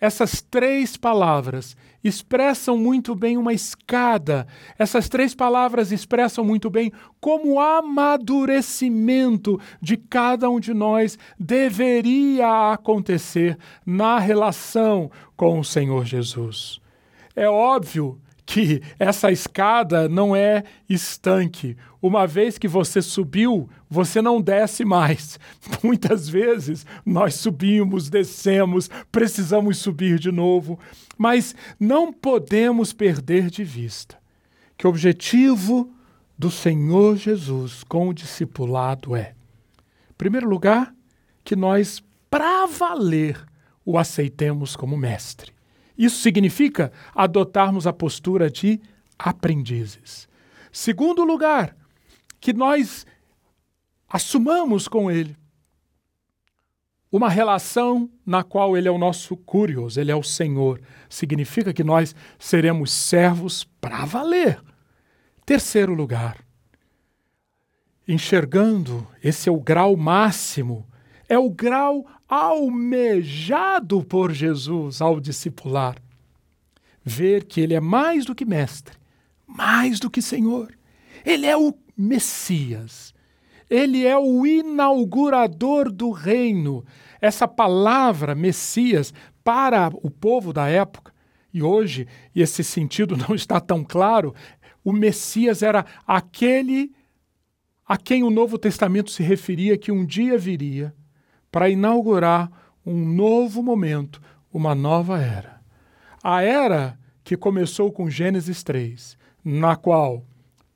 Essas 0.00 0.40
três 0.40 0.96
palavras 0.96 1.76
expressam 2.02 2.76
muito 2.76 3.14
bem 3.14 3.36
uma 3.36 3.52
escada. 3.52 4.46
Essas 4.78 5.08
três 5.08 5.34
palavras 5.34 5.92
expressam 5.92 6.44
muito 6.44 6.70
bem 6.70 6.92
como 7.20 7.54
o 7.54 7.60
amadurecimento 7.60 9.60
de 9.80 9.96
cada 9.96 10.48
um 10.48 10.60
de 10.60 10.72
nós 10.72 11.18
deveria 11.38 12.72
acontecer 12.72 13.58
na 13.84 14.18
relação 14.18 15.10
com 15.36 15.58
o 15.58 15.64
Senhor 15.64 16.04
Jesus. 16.04 16.80
É 17.34 17.48
óbvio 17.48 18.20
que 18.44 18.82
essa 18.98 19.30
escada 19.30 20.08
não 20.08 20.34
é 20.34 20.64
estanque. 20.88 21.76
Uma 22.00 22.26
vez 22.26 22.58
que 22.58 22.66
você 22.66 23.00
subiu, 23.00 23.68
você 23.88 24.20
não 24.20 24.40
desce 24.40 24.84
mais. 24.84 25.38
Muitas 25.82 26.28
vezes 26.28 26.84
nós 27.06 27.34
subimos, 27.34 28.10
descemos, 28.10 28.90
precisamos 29.10 29.78
subir 29.78 30.18
de 30.18 30.32
novo, 30.32 30.78
mas 31.16 31.54
não 31.78 32.12
podemos 32.12 32.92
perder 32.92 33.48
de 33.48 33.64
vista 33.64 34.20
que 34.76 34.86
o 34.86 34.90
objetivo 34.90 35.94
do 36.36 36.50
Senhor 36.50 37.16
Jesus 37.16 37.84
com 37.84 38.08
o 38.08 38.14
discipulado 38.14 39.14
é, 39.14 39.34
em 40.10 40.14
primeiro 40.18 40.48
lugar, 40.48 40.92
que 41.44 41.54
nós, 41.54 42.02
para 42.28 42.66
valer, 42.66 43.40
o 43.84 43.96
aceitemos 43.96 44.74
como 44.74 44.96
mestre. 44.96 45.52
Isso 46.02 46.20
significa 46.20 46.90
adotarmos 47.14 47.86
a 47.86 47.92
postura 47.92 48.50
de 48.50 48.80
aprendizes. 49.16 50.28
Segundo 50.72 51.22
lugar, 51.22 51.76
que 52.40 52.52
nós 52.52 53.06
assumamos 54.08 54.88
com 54.88 55.08
Ele 55.08 55.36
uma 57.12 57.28
relação 57.28 58.10
na 58.26 58.42
qual 58.42 58.76
Ele 58.76 58.88
é 58.88 58.90
o 58.90 58.98
nosso 58.98 59.36
curios, 59.36 59.96
Ele 59.96 60.10
é 60.10 60.16
o 60.16 60.24
Senhor. 60.24 60.80
Significa 61.08 61.72
que 61.72 61.84
nós 61.84 62.16
seremos 62.36 62.90
servos 62.90 63.62
para 63.62 64.04
valer. 64.04 64.60
Terceiro 65.46 65.94
lugar, 65.94 66.36
enxergando, 68.08 69.06
esse 69.22 69.48
é 69.48 69.52
o 69.52 69.60
grau 69.60 69.96
máximo, 69.96 70.84
é 71.28 71.38
o 71.38 71.48
grau 71.48 72.04
almejado 72.32 74.02
por 74.02 74.32
Jesus 74.32 75.02
ao 75.02 75.20
discipular. 75.20 75.96
Ver 77.04 77.44
que 77.44 77.60
Ele 77.60 77.74
é 77.74 77.80
mais 77.80 78.24
do 78.24 78.34
que 78.34 78.46
mestre, 78.46 78.96
mais 79.46 80.00
do 80.00 80.08
que 80.08 80.22
Senhor. 80.22 80.74
Ele 81.26 81.44
é 81.44 81.54
o 81.54 81.74
Messias. 81.94 83.12
Ele 83.68 84.06
é 84.06 84.16
o 84.16 84.46
inaugurador 84.46 85.92
do 85.92 86.10
reino. 86.10 86.82
Essa 87.20 87.46
palavra 87.46 88.34
Messias 88.34 89.12
para 89.44 89.90
o 90.02 90.08
povo 90.08 90.54
da 90.54 90.66
época, 90.68 91.12
e 91.52 91.62
hoje 91.62 92.08
e 92.34 92.40
esse 92.40 92.64
sentido 92.64 93.14
não 93.28 93.34
está 93.34 93.60
tão 93.60 93.84
claro, 93.84 94.34
o 94.82 94.90
Messias 94.90 95.62
era 95.62 95.84
aquele 96.06 96.92
a 97.86 97.98
quem 97.98 98.22
o 98.22 98.30
Novo 98.30 98.56
Testamento 98.56 99.10
se 99.10 99.22
referia 99.22 99.76
que 99.76 99.92
um 99.92 100.06
dia 100.06 100.38
viria 100.38 100.94
para 101.52 101.68
inaugurar 101.68 102.50
um 102.84 103.06
novo 103.06 103.62
momento, 103.62 104.20
uma 104.52 104.74
nova 104.74 105.20
era. 105.20 105.60
A 106.22 106.42
era 106.42 106.98
que 107.22 107.36
começou 107.36 107.92
com 107.92 108.08
Gênesis 108.08 108.62
3, 108.62 109.16
na 109.44 109.76
qual 109.76 110.24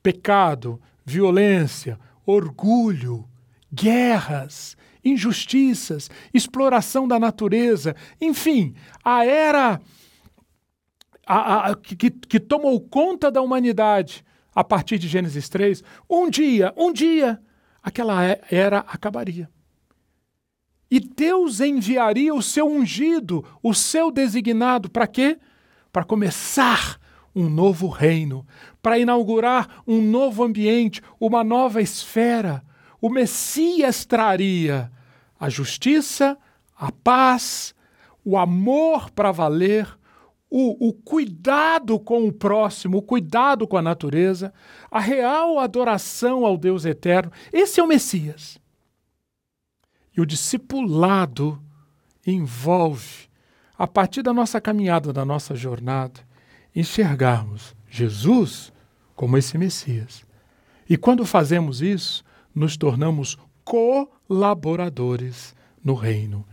pecado, 0.03 0.81
violência, 1.05 1.99
orgulho, 2.25 3.27
guerras, 3.73 4.77
injustiças, 5.05 6.11
exploração 6.33 7.09
da 7.09 7.19
natureza, 7.19 7.97
enfim, 8.21 8.75
a 9.03 9.25
era 9.25 9.81
a, 11.27 11.71
a, 11.71 11.75
que, 11.75 12.11
que 12.11 12.39
tomou 12.39 12.81
conta 12.81 13.31
da 13.31 13.41
humanidade 13.41 14.25
a 14.55 14.63
partir 14.63 14.99
de 14.99 15.09
Gênesis 15.09 15.49
3, 15.49 15.83
um 16.09 16.31
dia, 16.31 16.73
um 16.77 16.93
dia, 16.93 17.41
aquela 17.83 18.23
era 18.51 18.79
acabaria. 18.81 19.51
E 20.91 21.01
Deus 21.01 21.61
enviaria 21.61 22.35
o 22.35 22.43
seu 22.43 22.69
ungido, 22.69 23.45
o 23.63 23.75
seu 23.75 24.11
designado, 24.11 24.89
para 24.89 25.07
quê? 25.07 25.39
Para 25.93 26.05
começar 26.05 26.99
um 27.35 27.51
novo 27.51 27.89
reino, 27.89 28.47
para 28.81 28.99
inaugurar 28.99 29.83
um 29.87 30.01
novo 30.01 30.45
ambiente, 30.45 31.03
uma 31.21 31.43
nova 31.43 31.83
esfera. 31.83 32.63
O 33.01 33.11
Messias 33.11 34.05
traria 34.05 34.91
a 35.39 35.51
justiça, 35.51 36.39
a 36.79 36.91
paz, 36.91 37.75
o 38.25 38.39
amor 38.39 39.11
para 39.11 39.33
valer, 39.33 39.87
o, 40.49 40.89
o, 40.89 40.93
cuidado 40.93 41.99
com 41.99 42.27
o 42.27 42.33
próximo, 42.33 42.99
o 42.99 43.03
cuidado 43.03 43.67
com 43.67 43.77
a 43.77 43.83
natureza, 43.83 44.55
a 44.91 45.01
real 45.01 45.59
adoração 45.59 46.47
ao 46.47 46.57
Deus 46.57 46.85
eterno. 46.85 47.33
Esse 47.53 47.81
é 47.81 47.83
o 47.83 47.87
Messias. 47.87 48.59
E 50.17 50.21
o 50.21 50.27
discipulado 50.27 51.61
envolve, 52.27 53.29
a 53.79 53.87
partir 53.87 54.23
da 54.23 54.33
nossa 54.33 54.61
caminhada, 54.61 55.13
da 55.13 55.25
nossa 55.25 55.55
jornada, 55.55 56.21
enxergarmos 56.75 57.77
Jesus 57.89 58.73
como 59.15 59.37
esse 59.37 59.59
Messias. 59.59 60.25
E 60.89 60.97
quando 60.97 61.27
fazemos 61.27 61.83
isso, 61.83 62.25
nos 62.55 62.77
tornamos 62.77 63.37
colaboradores 63.65 65.55
no 65.83 65.95
reino. 65.95 66.47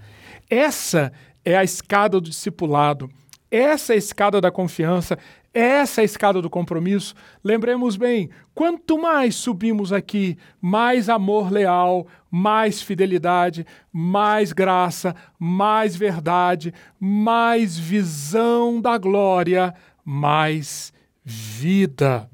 Essa 0.49 1.13
é 1.45 1.55
a 1.55 1.63
escada 1.63 2.19
do 2.19 2.29
discipulado, 2.29 3.09
essa 3.49 3.93
é 3.93 3.95
a 3.95 3.97
escada 3.97 4.41
da 4.41 4.51
confiança, 4.51 5.17
essa 5.53 6.01
é 6.01 6.03
a 6.03 6.05
escada 6.05 6.41
do 6.41 6.49
compromisso. 6.49 7.13
Lembremos 7.43 7.95
bem: 7.95 8.29
quanto 8.55 8.97
mais 8.97 9.35
subimos 9.35 9.93
aqui, 9.93 10.37
mais 10.59 11.09
amor 11.09 11.51
leal, 11.51 12.07
mais 12.31 12.81
fidelidade, 12.81 13.65
mais 13.91 14.51
graça, 14.51 15.15
mais 15.37 15.95
verdade, 15.95 16.73
mais 16.99 17.77
visão 17.77 18.81
da 18.81 18.97
glória, 18.97 19.75
mais 20.03 20.91
vida. 21.23 22.27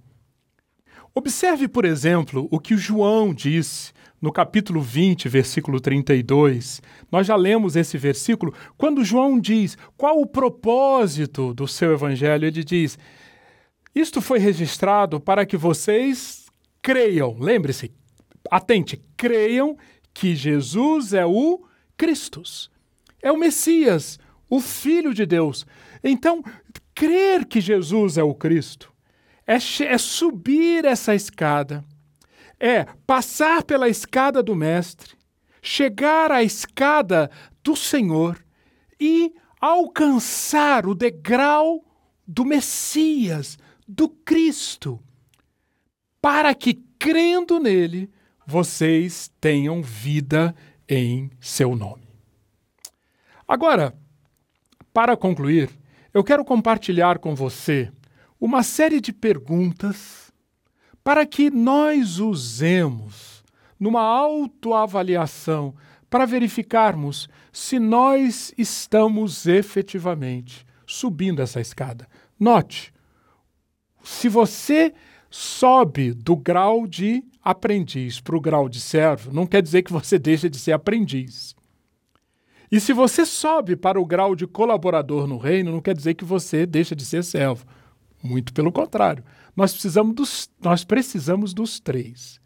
Observe, 1.13 1.67
por 1.67 1.83
exemplo, 1.83 2.47
o 2.49 2.59
que 2.59 2.77
João 2.77 3.33
disse 3.33 3.91
no 4.21 4.31
capítulo 4.31 4.81
20, 4.81 5.29
versículo 5.29 5.79
32. 5.79 6.81
Nós 7.11 7.27
já 7.27 7.35
lemos 7.35 7.75
esse 7.75 7.97
versículo. 7.97 8.53
Quando 8.77 9.03
João 9.03 9.39
diz 9.39 9.77
qual 9.97 10.19
o 10.19 10.27
propósito 10.27 11.53
do 11.53 11.67
seu 11.67 11.93
evangelho, 11.93 12.45
ele 12.45 12.63
diz: 12.63 12.97
Isto 13.93 14.21
foi 14.21 14.39
registrado 14.39 15.19
para 15.19 15.45
que 15.45 15.57
vocês 15.57 16.45
creiam. 16.81 17.37
Lembre-se, 17.39 17.91
atente, 18.49 19.01
creiam 19.15 19.77
que 20.13 20.35
Jesus 20.35 21.13
é 21.13 21.25
o 21.25 21.63
Cristo, 21.95 22.43
é 23.21 23.31
o 23.31 23.37
Messias, 23.37 24.19
o 24.49 24.59
Filho 24.59 25.13
de 25.13 25.25
Deus. 25.25 25.65
Então, 26.03 26.43
crer 26.93 27.45
que 27.45 27.61
Jesus 27.61 28.17
é 28.17 28.23
o 28.23 28.33
Cristo 28.33 28.91
é, 29.49 29.55
é 29.85 29.97
subir 29.97 30.85
essa 30.85 31.15
escada, 31.15 31.83
é 32.59 32.85
passar 33.07 33.63
pela 33.63 33.87
escada 33.87 34.43
do 34.43 34.55
Mestre, 34.55 35.15
chegar 35.61 36.31
à 36.31 36.43
escada 36.43 37.31
do 37.63 37.75
Senhor 37.75 38.43
e 38.99 39.33
alcançar 39.59 40.85
o 40.85 40.93
degrau 40.93 41.85
do 42.27 42.45
Messias, 42.45 43.57
do 43.87 44.09
Cristo, 44.09 44.99
para 46.21 46.53
que, 46.53 46.75
crendo 46.97 47.59
nele, 47.59 48.11
vocês 48.45 49.31
tenham 49.39 49.81
vida 49.81 50.55
em 50.87 51.29
seu 51.39 51.75
nome. 51.75 52.09
Agora, 53.47 53.95
para 54.93 55.15
concluir, 55.15 55.69
eu 56.13 56.23
quero 56.23 56.43
compartilhar 56.43 57.19
com 57.19 57.35
você 57.35 57.91
uma 58.39 58.63
série 58.63 58.99
de 58.99 59.13
perguntas 59.13 60.28
para 61.03 61.25
que 61.25 61.49
nós 61.49 62.19
usemos 62.19 63.43
numa 63.79 64.01
autoavaliação 64.01 65.73
para 66.09 66.25
verificarmos 66.25 67.29
se 67.51 67.79
nós 67.79 68.53
estamos 68.57 69.45
efetivamente 69.45 70.65
subindo 70.85 71.41
essa 71.41 71.61
escada. 71.61 72.07
Note, 72.39 72.91
se 74.03 74.27
você 74.27 74.93
sobe 75.29 76.13
do 76.13 76.35
grau 76.35 76.87
de 76.87 77.23
aprendiz 77.43 78.19
para 78.19 78.35
o 78.35 78.41
grau 78.41 78.67
de 78.67 78.81
servo, 78.81 79.31
não 79.31 79.45
quer 79.45 79.61
dizer 79.61 79.83
que 79.83 79.93
você 79.93 80.17
deixa 80.19 80.49
de 80.49 80.57
ser 80.57 80.71
aprendiz. 80.71 81.55
E 82.71 82.79
se 82.79 82.93
você 82.93 83.25
sobe 83.25 83.75
para 83.75 83.99
o 83.99 84.05
grau 84.05 84.35
de 84.35 84.45
colaborador 84.45 85.25
no 85.27 85.37
reino, 85.37 85.71
não 85.71 85.81
quer 85.81 85.95
dizer 85.95 86.13
que 86.13 86.25
você 86.25 86.65
deixa 86.65 86.95
de 86.95 87.03
ser 87.03 87.23
servo. 87.23 87.65
Muito 88.21 88.53
pelo 88.53 88.71
contrário. 88.71 89.23
Nós 89.55 89.71
precisamos 89.71 90.15
dos, 90.15 90.49
nós 90.61 90.83
precisamos 90.83 91.53
dos 91.53 91.79
três. 91.79 92.39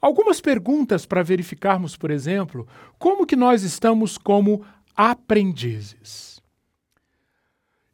Algumas 0.00 0.40
perguntas 0.40 1.06
para 1.06 1.22
verificarmos, 1.22 1.96
por 1.96 2.10
exemplo, 2.10 2.66
como 2.98 3.26
que 3.26 3.36
nós 3.36 3.62
estamos 3.62 4.18
como 4.18 4.64
aprendizes. 4.96 6.42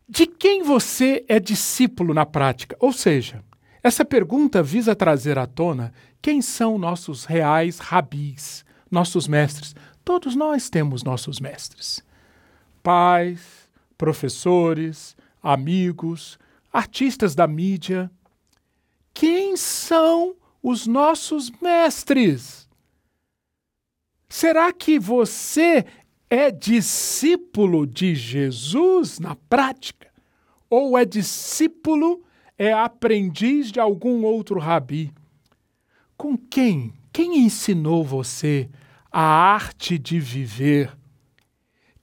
De 0.09 0.27
quem 0.27 0.63
você 0.63 1.23
é 1.29 1.39
discípulo 1.39 2.15
na 2.15 2.25
prática? 2.25 2.75
Ou 2.81 2.95
seja, 2.95 3.45
essa 3.83 4.07
pergunta 4.07 4.63
visa 4.63 4.97
trazer 4.97 5.39
à 5.39 5.47
tona 5.47 5.93
quem 6.23 6.41
são 6.41 6.79
nossos 6.79 7.27
reais 7.27 7.79
rabis, 7.79 8.65
nossos 8.91 9.29
mestres. 9.29 9.75
Todos 10.03 10.35
nós 10.35 10.71
temos 10.71 11.05
nossos 11.05 11.39
mestres. 11.39 12.03
Pais, 12.83 13.69
professores, 13.99 15.15
amigos, 15.43 16.39
artistas 16.79 17.35
da 17.35 17.47
mídia. 17.47 18.11
Quem 19.13 19.57
são 19.57 20.37
os 20.63 20.87
nossos 20.87 21.51
mestres? 21.61 22.69
Será 24.29 24.73
que 24.73 24.99
você 24.99 25.85
é 26.29 26.51
discípulo 26.51 27.87
de 27.87 28.15
Jesus 28.15 29.19
na 29.19 29.35
prática? 29.35 30.09
Ou 30.69 30.99
é 30.99 31.05
discípulo, 31.05 32.23
é 32.57 32.73
aprendiz 32.73 33.73
de 33.73 33.81
algum 33.81 34.25
outro 34.25 34.59
rabi? 34.59 35.13
Com 36.17 36.37
quem? 36.37 36.93
Quem 37.13 37.39
ensinou 37.39 38.05
você 38.05 38.69
a 39.11 39.23
arte 39.23 39.99
de 39.99 40.21
viver? 40.21 40.98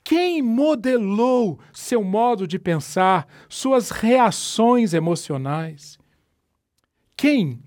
Quem 0.05 0.39
modelou 0.39 1.59
seu 1.73 2.03
modo 2.03 2.47
de 2.47 2.59
pensar, 2.59 3.27
suas 3.49 3.89
reações 3.89 4.93
emocionais? 4.93 5.97
Quem? 7.17 7.59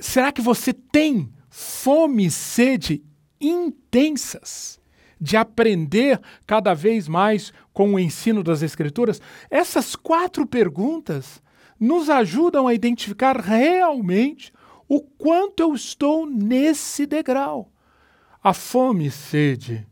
Será 0.00 0.32
que 0.32 0.42
você 0.42 0.72
tem 0.72 1.32
fome 1.48 2.26
e 2.26 2.30
sede 2.32 3.04
intensas 3.40 4.80
de 5.20 5.36
aprender 5.36 6.20
cada 6.44 6.74
vez 6.74 7.06
mais 7.06 7.52
com 7.72 7.94
o 7.94 7.98
ensino 8.00 8.42
das 8.42 8.60
Escrituras? 8.60 9.22
Essas 9.48 9.94
quatro 9.94 10.44
perguntas 10.44 11.40
nos 11.78 12.10
ajudam 12.10 12.66
a 12.66 12.74
identificar 12.74 13.40
realmente 13.40 14.52
o 14.88 15.00
quanto 15.02 15.60
eu 15.60 15.72
estou 15.72 16.26
nesse 16.26 17.06
degrau. 17.06 17.70
A 18.42 18.52
fome 18.52 19.06
e 19.06 19.10
sede 19.12 19.86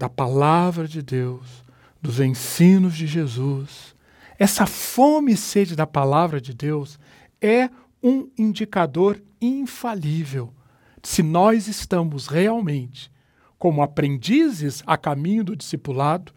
da 0.00 0.08
palavra 0.08 0.88
de 0.88 1.02
Deus, 1.02 1.62
dos 2.00 2.20
ensinos 2.20 2.96
de 2.96 3.06
Jesus, 3.06 3.94
essa 4.38 4.64
fome 4.64 5.34
e 5.34 5.36
sede 5.36 5.76
da 5.76 5.86
palavra 5.86 6.40
de 6.40 6.54
Deus 6.54 6.98
é 7.38 7.68
um 8.02 8.26
indicador 8.38 9.22
infalível 9.38 10.54
se 11.02 11.22
nós 11.22 11.68
estamos 11.68 12.28
realmente 12.28 13.12
como 13.58 13.82
aprendizes 13.82 14.82
a 14.86 14.96
caminho 14.96 15.44
do 15.44 15.54
discipulado 15.54 16.32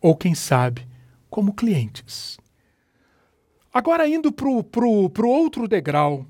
ou, 0.00 0.16
quem 0.16 0.34
sabe, 0.34 0.88
como 1.28 1.52
clientes. 1.52 2.38
Agora, 3.74 4.08
indo 4.08 4.32
para 4.32 4.48
o 4.48 5.28
outro 5.28 5.68
degrau, 5.68 6.24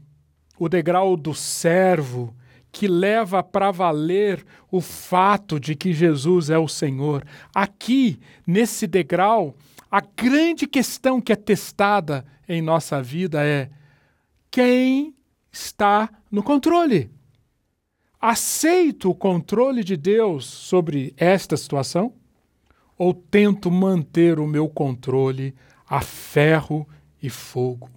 o 0.58 0.68
degrau 0.68 1.16
do 1.16 1.32
servo, 1.32 2.34
que 2.72 2.88
leva 2.88 3.42
para 3.42 3.70
valer 3.70 4.44
o 4.70 4.80
fato 4.80 5.60
de 5.60 5.76
que 5.76 5.92
Jesus 5.92 6.48
é 6.48 6.58
o 6.58 6.66
Senhor. 6.66 7.22
Aqui, 7.54 8.18
nesse 8.46 8.86
degrau, 8.86 9.54
a 9.90 10.00
grande 10.00 10.66
questão 10.66 11.20
que 11.20 11.32
é 11.32 11.36
testada 11.36 12.24
em 12.48 12.62
nossa 12.62 13.02
vida 13.02 13.44
é: 13.44 13.70
quem 14.50 15.14
está 15.52 16.08
no 16.30 16.42
controle? 16.42 17.10
Aceito 18.18 19.10
o 19.10 19.14
controle 19.14 19.84
de 19.84 19.96
Deus 19.96 20.46
sobre 20.46 21.12
esta 21.16 21.56
situação? 21.56 22.14
Ou 22.96 23.12
tento 23.12 23.70
manter 23.70 24.38
o 24.38 24.46
meu 24.46 24.68
controle 24.68 25.54
a 25.86 26.00
ferro 26.00 26.88
e 27.22 27.28
fogo? 27.28 27.90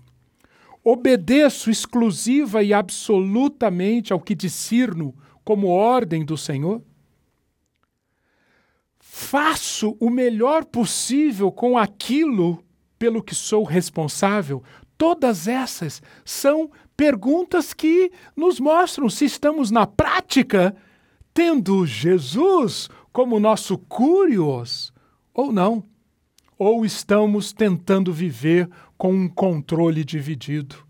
Obedeço 0.88 1.72
exclusiva 1.72 2.62
e 2.62 2.72
absolutamente 2.72 4.14
ao 4.14 4.20
que 4.20 4.36
discerno 4.36 5.16
como 5.44 5.66
ordem 5.66 6.24
do 6.24 6.38
Senhor? 6.38 6.80
Faço 9.00 9.98
o 10.00 10.12
melhor 10.12 10.64
possível 10.64 11.52
com 11.52 11.76
aquilo 11.76 12.64
pelo 13.00 13.24
que 13.24 13.34
sou 13.34 13.64
responsável? 13.64 14.62
Todas 14.96 15.48
essas 15.48 16.04
são 16.24 16.70
perguntas 16.96 17.74
que 17.74 18.12
nos 18.36 18.60
mostram 18.60 19.10
se 19.10 19.26
estamos 19.26 19.72
na 19.72 19.88
prática 19.88 20.76
tendo 21.34 21.84
Jesus 21.88 22.90
como 23.12 23.40
nosso 23.40 23.76
curios 23.80 24.94
ou 25.34 25.52
não 25.52 25.84
ou 26.58 26.86
estamos 26.86 27.52
tentando 27.52 28.14
viver 28.14 28.70
com 28.98 29.14
um 29.14 29.28
controle 29.28 30.04
dividido? 30.04 30.86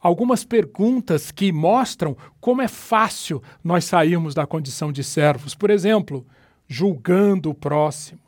Algumas 0.00 0.44
perguntas 0.44 1.30
que 1.30 1.50
mostram 1.50 2.16
como 2.40 2.60
é 2.60 2.68
fácil 2.68 3.42
nós 3.62 3.84
sairmos 3.84 4.34
da 4.34 4.46
condição 4.46 4.92
de 4.92 5.02
servos. 5.02 5.54
Por 5.54 5.70
exemplo, 5.70 6.26
julgando 6.68 7.50
o 7.50 7.54
próximo, 7.54 8.20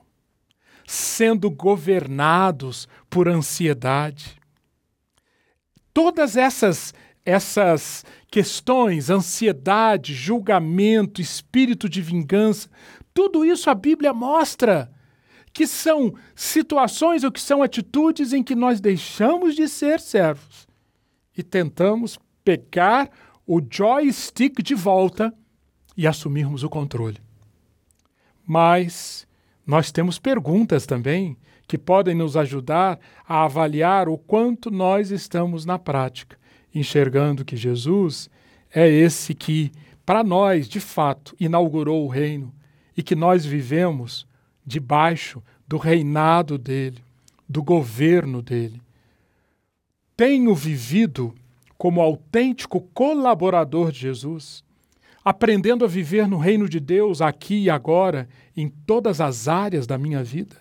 sendo 0.86 1.50
governados 1.50 2.88
por 3.10 3.28
ansiedade. 3.28 4.36
Todas 5.92 6.36
essas 6.36 6.94
essas 7.26 8.04
questões, 8.30 9.10
ansiedade, 9.10 10.14
julgamento, 10.14 11.20
espírito 11.20 11.88
de 11.88 12.00
vingança, 12.00 12.70
tudo 13.12 13.44
isso 13.44 13.68
a 13.68 13.74
Bíblia 13.74 14.14
mostra 14.14 14.88
que 15.56 15.66
são 15.66 16.14
situações 16.34 17.24
ou 17.24 17.32
que 17.32 17.40
são 17.40 17.62
atitudes 17.62 18.34
em 18.34 18.42
que 18.42 18.54
nós 18.54 18.78
deixamos 18.78 19.56
de 19.56 19.66
ser 19.66 20.00
servos 20.00 20.68
e 21.34 21.42
tentamos 21.42 22.18
pegar 22.44 23.08
o 23.46 23.58
joystick 23.58 24.62
de 24.62 24.74
volta 24.74 25.32
e 25.96 26.06
assumirmos 26.06 26.62
o 26.62 26.68
controle. 26.68 27.16
Mas 28.46 29.26
nós 29.66 29.90
temos 29.90 30.18
perguntas 30.18 30.84
também 30.84 31.38
que 31.66 31.78
podem 31.78 32.14
nos 32.14 32.36
ajudar 32.36 33.00
a 33.26 33.44
avaliar 33.44 34.10
o 34.10 34.18
quanto 34.18 34.70
nós 34.70 35.10
estamos 35.10 35.64
na 35.64 35.78
prática, 35.78 36.38
enxergando 36.74 37.46
que 37.46 37.56
Jesus 37.56 38.28
é 38.70 38.86
esse 38.86 39.34
que, 39.34 39.72
para 40.04 40.22
nós, 40.22 40.68
de 40.68 40.80
fato, 40.80 41.34
inaugurou 41.40 42.04
o 42.04 42.08
reino 42.08 42.54
e 42.94 43.02
que 43.02 43.14
nós 43.14 43.46
vivemos 43.46 44.26
debaixo 44.66 45.42
do 45.66 45.76
reinado 45.76 46.58
dele, 46.58 46.98
do 47.48 47.62
governo 47.62 48.42
dele. 48.42 48.82
Tenho 50.16 50.54
vivido 50.54 51.34
como 51.78 52.00
autêntico 52.00 52.80
colaborador 52.92 53.92
de 53.92 54.00
Jesus, 54.00 54.64
aprendendo 55.24 55.84
a 55.84 55.88
viver 55.88 56.26
no 56.26 56.38
reino 56.38 56.68
de 56.68 56.80
Deus 56.80 57.20
aqui 57.20 57.64
e 57.64 57.70
agora, 57.70 58.28
em 58.56 58.68
todas 58.68 59.20
as 59.20 59.46
áreas 59.46 59.86
da 59.86 59.98
minha 59.98 60.24
vida. 60.24 60.56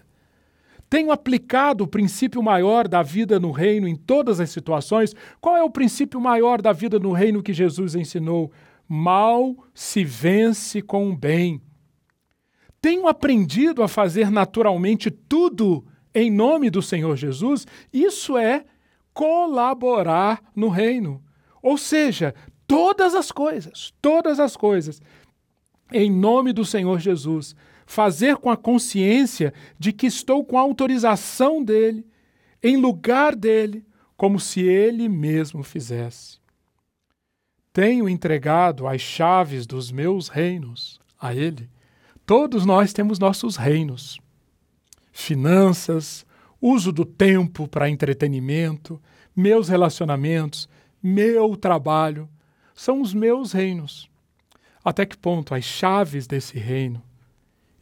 Tenho 0.90 1.12
aplicado 1.12 1.84
o 1.84 1.88
princípio 1.88 2.44
maior 2.44 2.88
da 2.88 3.02
vida 3.02 3.40
no 3.40 3.52
reino 3.52 3.88
em 3.88 3.96
todas 3.96 4.40
as 4.40 4.50
situações. 4.50 5.16
Qual 5.42 5.58
é 5.58 5.64
o 5.64 5.70
princípio 5.70 6.22
maior 6.22 6.62
da 6.62 6.72
vida 6.72 7.00
no 7.00 7.12
reino 7.12 7.42
que 7.42 7.54
Jesus 7.54 7.96
ensinou? 7.96 8.52
Mal 8.88 9.56
se 9.74 10.04
vence 10.04 10.82
com 10.82 11.10
o 11.10 11.16
bem 11.16 11.60
tenho 12.86 13.08
aprendido 13.08 13.82
a 13.82 13.88
fazer 13.88 14.30
naturalmente 14.30 15.10
tudo 15.10 15.84
em 16.14 16.30
nome 16.30 16.70
do 16.70 16.84
Senhor 16.84 17.18
Jesus, 17.18 17.66
isso 17.92 18.38
é 18.38 18.64
colaborar 19.12 20.40
no 20.56 20.70
reino. 20.70 21.20
Ou 21.64 21.80
seja, 21.80 22.36
todas 22.68 23.16
as 23.16 23.32
coisas, 23.32 23.92
todas 24.00 24.40
as 24.40 24.56
coisas, 24.56 25.02
em 25.92 26.12
nome 26.12 26.54
do 26.54 26.64
Senhor 26.64 27.00
Jesus, 27.00 27.56
fazer 27.88 28.38
com 28.38 28.52
a 28.52 28.56
consciência 28.56 29.52
de 29.80 29.92
que 29.92 30.06
estou 30.06 30.46
com 30.46 30.56
a 30.56 30.62
autorização 30.62 31.64
dele, 31.64 32.06
em 32.62 32.78
lugar 32.78 33.36
dele, 33.36 33.84
como 34.16 34.40
se 34.40 34.62
ele 34.62 35.10
mesmo 35.10 35.64
fizesse. 35.64 36.38
tenho 37.74 38.08
entregado 38.08 38.86
as 38.86 39.02
chaves 39.02 39.66
dos 39.66 39.92
meus 39.92 40.28
reinos 40.28 41.00
a 41.20 41.34
Ele. 41.34 41.68
Todos 42.26 42.66
nós 42.66 42.92
temos 42.92 43.20
nossos 43.20 43.56
reinos. 43.56 44.20
Finanças, 45.12 46.26
uso 46.60 46.92
do 46.92 47.06
tempo 47.06 47.68
para 47.68 47.90
entretenimento, 47.90 49.02
meus 49.36 49.70
relacionamentos, 49.70 50.68
meu 51.02 51.56
trabalho, 51.56 52.28
são 52.74 53.02
os 53.02 53.14
meus 53.14 53.52
reinos. 53.52 54.10
Até 54.84 55.06
que 55.06 55.16
ponto 55.16 55.54
as 55.54 55.64
chaves 55.64 56.28
desse 56.28 56.58
reino 56.58 57.02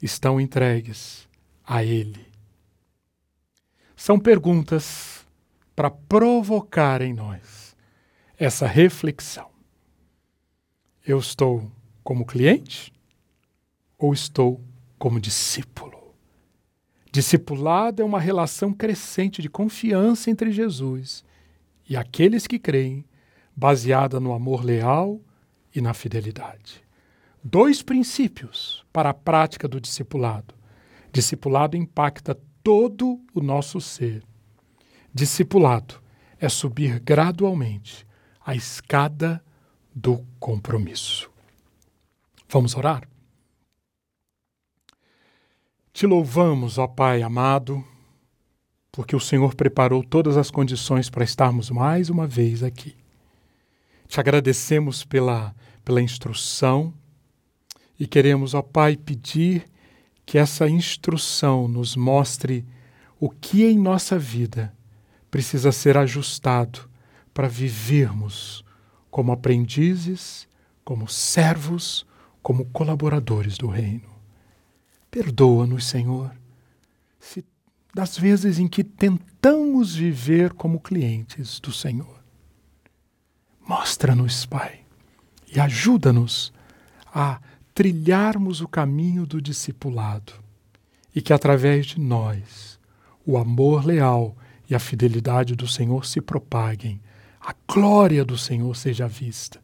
estão 0.01 0.39
entregues 0.39 1.27
a 1.65 1.83
Ele? 1.83 2.25
São 3.95 4.19
perguntas 4.19 5.25
para 5.75 5.89
provocar 5.89 7.01
em 7.01 7.13
nós 7.13 7.75
essa 8.37 8.67
reflexão. 8.67 9.49
Eu 11.05 11.17
estou 11.17 11.71
como 12.03 12.25
cliente 12.25 12.92
ou 14.03 14.11
estou 14.11 14.61
como 14.99 15.17
discípulo? 15.17 16.13
Discipulado 17.09 18.01
é 18.01 18.05
uma 18.05 18.19
relação 18.19 18.73
crescente 18.73 19.41
de 19.41 19.47
confiança 19.47 20.29
entre 20.29 20.51
Jesus 20.51 21.23
e 21.87 21.95
aqueles 21.95 22.45
que 22.45 22.59
creem, 22.59 23.05
baseada 23.55 24.19
no 24.19 24.33
amor 24.33 24.65
leal 24.65 25.21
e 25.73 25.79
na 25.79 25.93
fidelidade. 25.93 26.83
Dois 27.41 27.81
princípios 27.81 28.85
para 28.91 29.11
a 29.11 29.13
prática 29.13 29.69
do 29.69 29.79
discipulado. 29.79 30.53
Discipulado 31.13 31.77
impacta 31.77 32.37
todo 32.61 33.21
o 33.33 33.39
nosso 33.39 33.79
ser. 33.79 34.21
Discipulado 35.13 36.01
é 36.41 36.49
subir 36.49 36.99
gradualmente 36.99 38.05
a 38.45 38.53
escada 38.53 39.41
do 39.95 40.25
compromisso. 40.41 41.31
Vamos 42.49 42.75
orar? 42.75 43.12
Te 45.93 46.07
louvamos, 46.07 46.79
ó 46.79 46.87
Pai 46.87 47.21
amado, 47.21 47.85
porque 48.91 49.15
o 49.15 49.19
Senhor 49.19 49.53
preparou 49.53 50.03
todas 50.03 50.37
as 50.37 50.49
condições 50.49 51.07
para 51.07 51.23
estarmos 51.23 51.69
mais 51.69 52.09
uma 52.09 52.25
vez 52.25 52.63
aqui. 52.63 52.95
Te 54.07 54.19
agradecemos 54.19 55.05
pela, 55.05 55.55
pela 55.85 56.01
instrução 56.01 56.91
e 57.99 58.07
queremos, 58.07 58.55
ó 58.55 58.63
Pai, 58.63 58.97
pedir 58.97 59.69
que 60.25 60.39
essa 60.39 60.67
instrução 60.67 61.67
nos 61.67 61.95
mostre 61.95 62.65
o 63.19 63.29
que 63.29 63.63
em 63.63 63.77
nossa 63.77 64.17
vida 64.17 64.75
precisa 65.29 65.71
ser 65.71 65.95
ajustado 65.95 66.89
para 67.35 67.47
vivermos 67.47 68.65
como 69.11 69.31
aprendizes, 69.31 70.47
como 70.83 71.07
servos, 71.07 72.03
como 72.41 72.65
colaboradores 72.65 73.59
do 73.59 73.67
Reino. 73.67 74.12
Perdoa-nos, 75.13 75.85
Senhor, 75.85 76.31
se 77.19 77.45
das 77.93 78.17
vezes 78.17 78.57
em 78.57 78.67
que 78.67 78.83
tentamos 78.83 79.93
viver 79.95 80.53
como 80.53 80.79
clientes 80.79 81.59
do 81.59 81.71
Senhor. 81.71 82.19
Mostra-nos, 83.61 84.47
Pai, 84.47 84.79
e 85.55 85.59
ajuda-nos 85.59 86.51
a 87.13 87.39
trilharmos 87.75 88.59
o 88.59 88.67
caminho 88.67 89.27
do 89.27 89.39
discipulado 89.39 90.33
e 91.15 91.21
que 91.21 91.31
através 91.31 91.85
de 91.85 91.99
nós 91.99 92.79
o 93.23 93.37
amor 93.37 93.85
leal 93.85 94.35
e 94.67 94.73
a 94.73 94.79
fidelidade 94.79 95.55
do 95.55 95.67
Senhor 95.67 96.07
se 96.07 96.19
propaguem, 96.21 96.99
a 97.39 97.53
glória 97.71 98.25
do 98.25 98.35
Senhor 98.35 98.75
seja 98.75 99.07
vista 99.07 99.61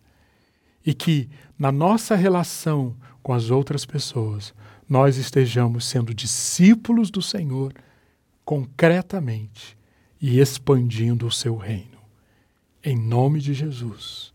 e 0.86 0.94
que 0.94 1.28
na 1.58 1.72
nossa 1.72 2.16
relação 2.16 2.96
com 3.24 3.34
as 3.34 3.50
outras 3.50 3.84
pessoas 3.84 4.54
nós 4.90 5.18
estejamos 5.18 5.86
sendo 5.86 6.14
discípulos 6.14 7.12
do 7.12 7.22
Senhor 7.22 7.74
concretamente 8.44 9.78
e 10.20 10.40
expandindo 10.40 11.28
o 11.28 11.32
seu 11.32 11.56
reino. 11.56 12.00
Em 12.84 12.98
nome 12.98 13.40
de 13.40 13.54
Jesus. 13.54 14.34